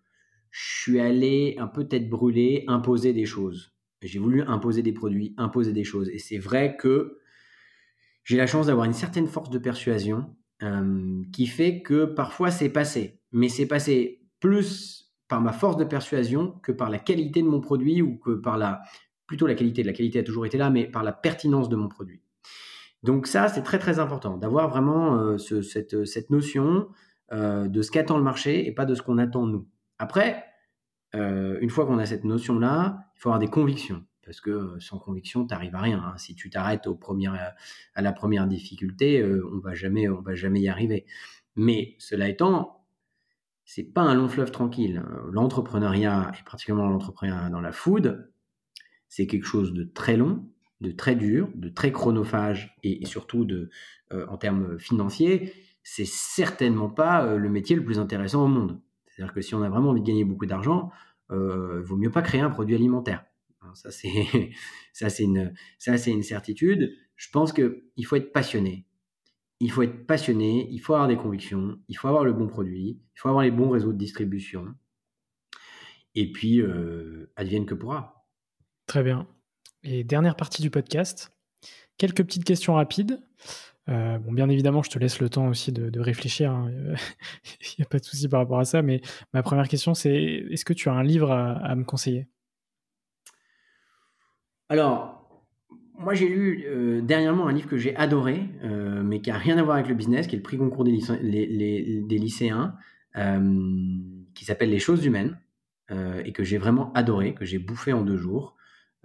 [0.49, 3.73] je suis allé un peu tête brûlée imposer des choses.
[4.01, 6.09] J'ai voulu imposer des produits, imposer des choses.
[6.09, 7.19] Et c'est vrai que
[8.23, 12.69] j'ai la chance d'avoir une certaine force de persuasion euh, qui fait que parfois c'est
[12.69, 13.19] passé.
[13.31, 17.61] Mais c'est passé plus par ma force de persuasion que par la qualité de mon
[17.61, 18.81] produit ou que par la,
[19.27, 19.83] plutôt la qualité.
[19.83, 22.21] La qualité a toujours été là, mais par la pertinence de mon produit.
[23.03, 26.87] Donc ça, c'est très très important d'avoir vraiment euh, cette, cette, notion
[27.31, 29.67] euh, de ce qu'attend le marché et pas de ce qu'on attend nous.
[29.99, 30.43] Après,
[31.15, 34.03] euh, une fois qu'on a cette notion-là, il faut avoir des convictions.
[34.25, 36.03] Parce que sans conviction, tu n'arrives à rien.
[36.03, 36.17] Hein.
[36.17, 36.87] Si tu t'arrêtes
[37.93, 41.05] à la première difficulté, on on va jamais y arriver.
[41.55, 42.84] Mais cela étant,
[43.65, 45.03] c'est pas un long fleuve tranquille.
[45.31, 48.31] L'entrepreneuriat, et particulièrement l'entrepreneuriat dans la food,
[49.09, 50.47] c'est quelque chose de très long,
[50.81, 53.69] de très dur, de très chronophage et, surtout de,
[54.13, 55.53] euh, en termes financiers,
[55.83, 58.79] c'est certainement pas euh, le métier le plus intéressant au monde.
[59.07, 60.91] C'est-à-dire que si on a vraiment envie de gagner beaucoup d'argent,
[61.31, 63.25] euh, il vaut mieux pas créer un produit alimentaire.
[63.61, 65.53] Hein, ça c'est une
[66.07, 66.93] une certitude.
[67.15, 68.84] Je pense que il faut être passionné.
[69.65, 73.01] Il faut être passionné, il faut avoir des convictions, il faut avoir le bon produit,
[73.15, 74.75] il faut avoir les bons réseaux de distribution.
[76.13, 76.61] Et puis
[77.35, 78.27] advienne que pourra.
[78.85, 79.27] Très bien.
[79.83, 81.31] Et dernière partie du podcast,
[81.97, 83.19] quelques petites questions rapides.
[83.87, 86.51] Euh, bon, bien évidemment, je te laisse le temps aussi de, réfléchir.
[86.51, 86.71] Hein.
[87.61, 88.81] Il n'y a pas de souci par rapport à ça.
[88.81, 89.01] Mais
[89.33, 92.27] ma première question, c'est est-ce que tu as un livre à, me conseiller?
[94.69, 95.14] Alors,
[95.97, 99.57] moi, j'ai lu euh, dernièrement un livre que j'ai adoré, euh, mais qui n'a rien
[99.57, 102.75] à voir avec le business, qui est le prix concours des, lycéens,
[104.33, 105.37] qui s'appelle Les choses humaines,
[105.91, 108.55] et que j'ai vraiment adoré, que j'ai bouffé en deux jours.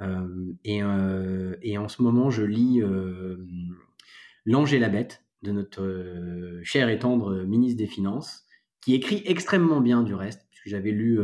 [0.00, 3.36] Euh, euh, et, en ce moment, je lis euh,
[4.44, 8.44] L'Ange et la Bête de notre cher et tendre ministre des Finances,
[8.82, 11.18] qui écrit extrêmement bien du reste, puisque j'avais lu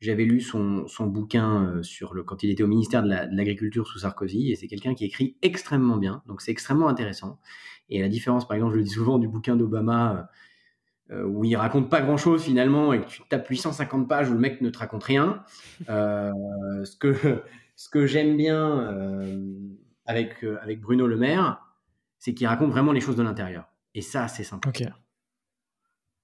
[0.00, 4.52] j'avais lu son, bouquin sur le, quand il était au ministère de l'Agriculture sous Sarkozy,
[4.52, 7.40] et c'est quelqu'un qui écrit extrêmement bien, donc c'est extrêmement intéressant.
[7.88, 10.30] Et la différence, par exemple, je le dis souvent, du bouquin d'Obama,
[11.10, 14.60] où il raconte pas grand-chose finalement, et que tu tapes 850 pages où le mec
[14.60, 15.42] ne te raconte rien.
[15.86, 17.42] ce que,
[17.76, 18.94] ce que j'aime bien
[20.04, 21.60] avec, avec Bruno Le Maire,
[22.18, 23.68] c'est qu'il raconte vraiment les choses de l'intérieur.
[23.94, 24.68] Et ça, c'est sympa.
[24.68, 24.82] Ok.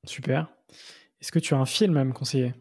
[0.05, 0.49] Super.
[1.21, 2.53] Est-ce que tu as un film à me conseiller?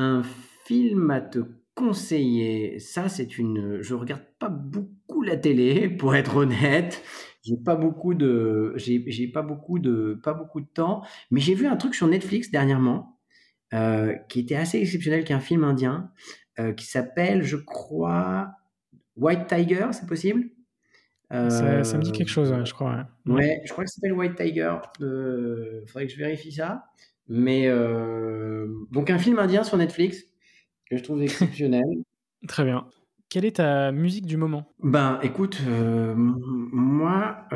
[0.00, 0.22] Un
[0.64, 1.40] film à te
[1.74, 3.82] conseiller, ça c'est une.
[3.82, 7.02] Je regarde pas beaucoup la télé, pour être honnête.
[7.42, 11.02] J'ai pas beaucoup de, j'ai pas beaucoup de, pas beaucoup de temps.
[11.30, 13.18] Mais j'ai vu un truc sur Netflix dernièrement
[13.74, 16.12] euh, qui était assez exceptionnel, qui est un film indien
[16.58, 18.52] euh, qui s'appelle, je crois,
[19.16, 19.88] White Tiger.
[19.92, 20.50] C'est possible?
[21.30, 23.06] Ça, me dit quelque chose, je crois.
[23.26, 23.60] Ouais.
[23.64, 24.76] je crois que ça s'appelle White Tiger.
[25.00, 26.84] Il euh, faudrait que je vérifie ça.
[27.28, 30.24] Mais euh, donc un film indien sur Netflix
[30.90, 31.84] que je trouve exceptionnel.
[32.46, 32.86] Très bien.
[33.28, 34.72] Quelle est ta musique du moment?
[34.82, 37.46] Ben, écoute, euh, moi,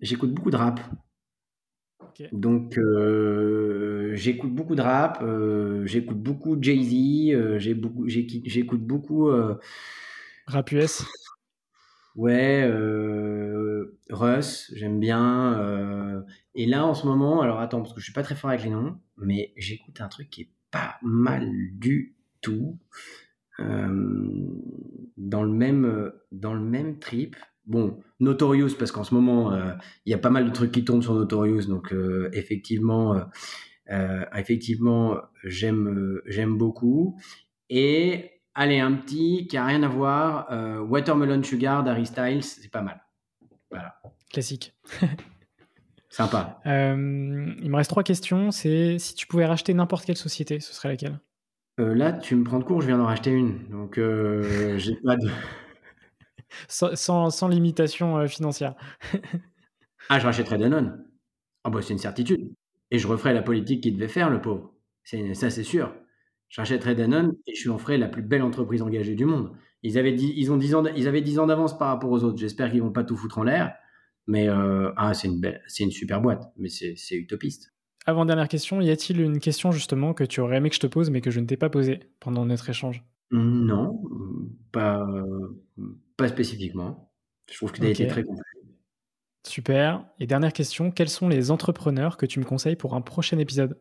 [0.00, 0.80] j'écoute beaucoup de rap.
[2.32, 2.78] Donc,
[4.14, 5.22] j'écoute beaucoup de rap,
[5.84, 9.30] j'écoute beaucoup Jay-Z, j'écoute beaucoup.
[10.46, 11.04] Rap US
[12.16, 15.54] Ouais, euh, Russ, j'aime bien.
[16.60, 18.50] Euh, et là, en ce moment, alors attends, parce que je suis pas très fort
[18.50, 22.78] avec les noms, mais j'écoute un truc qui est pas mal du tout.
[23.58, 23.88] Euh,
[25.16, 27.36] dans le même, dans le même trip.
[27.66, 29.54] Bon, Notorious, parce qu'en ce moment,
[30.06, 31.94] il y a pas mal de trucs qui tournent sur Notorious, donc
[32.32, 33.20] effectivement,
[34.34, 37.18] effectivement, j'aime, beaucoup.
[37.68, 40.50] Et Allez, un petit qui a rien à voir.
[40.50, 43.00] Euh, Watermelon Sugar d'Harry Styles, c'est pas mal.
[43.70, 43.94] Voilà.
[44.30, 44.74] Classique.
[46.10, 46.60] Sympa.
[46.66, 48.50] Euh, il me reste trois questions.
[48.50, 51.20] C'est si tu pouvais racheter n'importe quelle société, ce serait laquelle?
[51.78, 53.68] Euh, Là, tu me prends de court, je viens d'en racheter une.
[53.68, 53.94] Donc,
[54.76, 55.30] j'ai pas de.
[56.68, 58.74] sans, sans, limitation financière.
[60.08, 61.04] ah, je rachèterais Danone.
[61.64, 62.52] Ah, bah, c'est une certitude.
[62.90, 64.74] Et je referais la politique qu'il devait faire, le pauvre.
[65.04, 65.94] Ça, c'est sûr.
[66.48, 69.52] J'achèterais Danone et je lui en ferai la plus belle entreprise engagée du monde.
[69.82, 72.38] Ils avaient, ils ont 10 ans, ils avaient 10 ans d'avance par rapport aux autres.
[72.38, 73.72] J'espère qu'ils vont pas tout foutre en l'air.
[74.26, 77.72] Mais euh, ah, c'est une, belle, c'est une super boîte, mais c'est, utopiste.
[78.06, 80.86] Avant dernière question, y a-t-il une question justement que tu aurais aimé que je te
[80.86, 83.04] pose mais que je ne t'ai pas posée pendant notre échange?
[83.30, 84.02] Non,
[84.72, 85.06] pas,
[86.16, 87.12] pas spécifiquement.
[87.50, 88.42] Je trouve que tu as été très complet.
[89.46, 90.04] Super.
[90.18, 93.80] Et dernière question, quels sont les entrepreneurs que tu me conseilles pour un prochain épisode?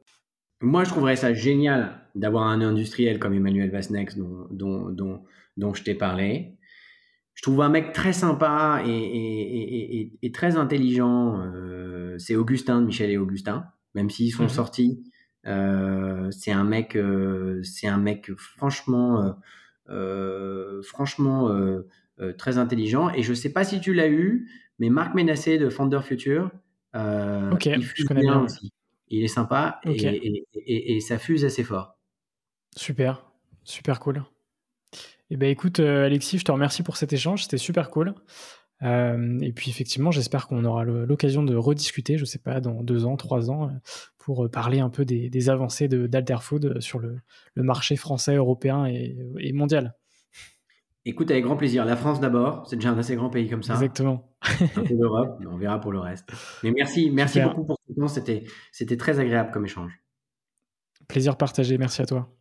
[0.62, 5.24] Moi, je trouverais ça génial d'avoir un industriel comme Emmanuel Vasnex dont, dont, dont,
[5.58, 6.58] dont je t'ai parlé.
[7.40, 11.40] Je trouve un mec très sympa et, et, et, et très intelligent.
[11.40, 13.64] Euh, c'est Augustin, Michel et Augustin,
[13.96, 14.50] même s'ils sont mhm.
[14.50, 15.10] sortis.
[15.46, 19.38] Euh, c'est un mec, euh, c'est un mec franchement,
[20.84, 21.50] franchement
[22.38, 23.10] très intelligent.
[23.12, 26.52] Et je sais pas si tu l'as eu, mais Marc Ménassé de Founder Future,
[26.94, 28.74] ok, je connais bien aussi
[29.08, 31.98] il est sympa et, ça fuse assez fort.
[32.76, 33.26] Super,
[33.64, 34.26] super cool.
[35.30, 38.16] Eh ben écoute, euh, Alexis, je te remercie pour cet échange, c'était super cool.
[38.82, 43.06] Euh, et puis effectivement, j'espère qu'on aura l'occasion de rediscuter, je sais pas, dans deux
[43.06, 43.74] ans, trois ans, euh,
[44.18, 47.22] pour parler un peu des, avancées d'Alterfood sur le,
[47.56, 49.96] marché français, européen et mondial.
[51.06, 51.86] Écoute, avec grand plaisir.
[51.86, 53.74] La France d'abord, c'est déjà un assez grand pays comme ça.
[53.74, 54.36] Exactement.
[54.76, 56.30] un peu l'Europe, on verra pour le reste.
[56.64, 58.44] Mais merci, merci beaucoup pour ce temps.
[58.72, 59.92] C'était très agréable comme échange.
[61.08, 61.78] Plaisir partagé.
[61.78, 62.39] Merci à toi.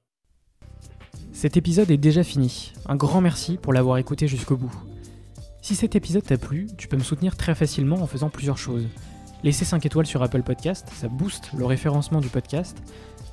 [1.38, 2.72] Cet épisode est déjà fini.
[2.86, 4.74] Un grand merci pour l'avoir écouté jusqu'au bout.
[5.62, 8.88] Si cet épisode t'a plu, tu peux me soutenir très facilement en faisant plusieurs choses.
[9.44, 12.76] Laisser 5 étoiles sur Apple Podcast, ça booste le référencement du podcast.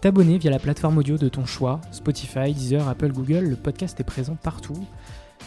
[0.01, 4.03] T'abonner via la plateforme audio de ton choix, Spotify, Deezer, Apple, Google, le podcast est
[4.03, 4.85] présent partout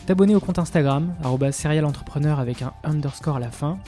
[0.07, 1.15] t'abonner au compte Instagram,
[1.53, 3.79] serialentrepreneur avec un underscore à la fin,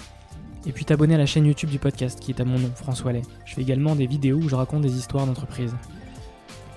[0.64, 3.12] et puis t'abonner à la chaîne YouTube du podcast qui est à mon nom, François
[3.12, 3.22] Lay.
[3.46, 5.74] Je fais également des vidéos où je raconte des histoires d'entreprise.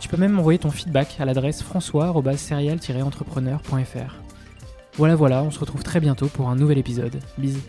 [0.03, 4.15] Tu peux même m'envoyer ton feedback à l'adresse françois-serial-entrepreneur.fr.
[4.97, 7.21] Voilà voilà, on se retrouve très bientôt pour un nouvel épisode.
[7.37, 7.61] Bisous.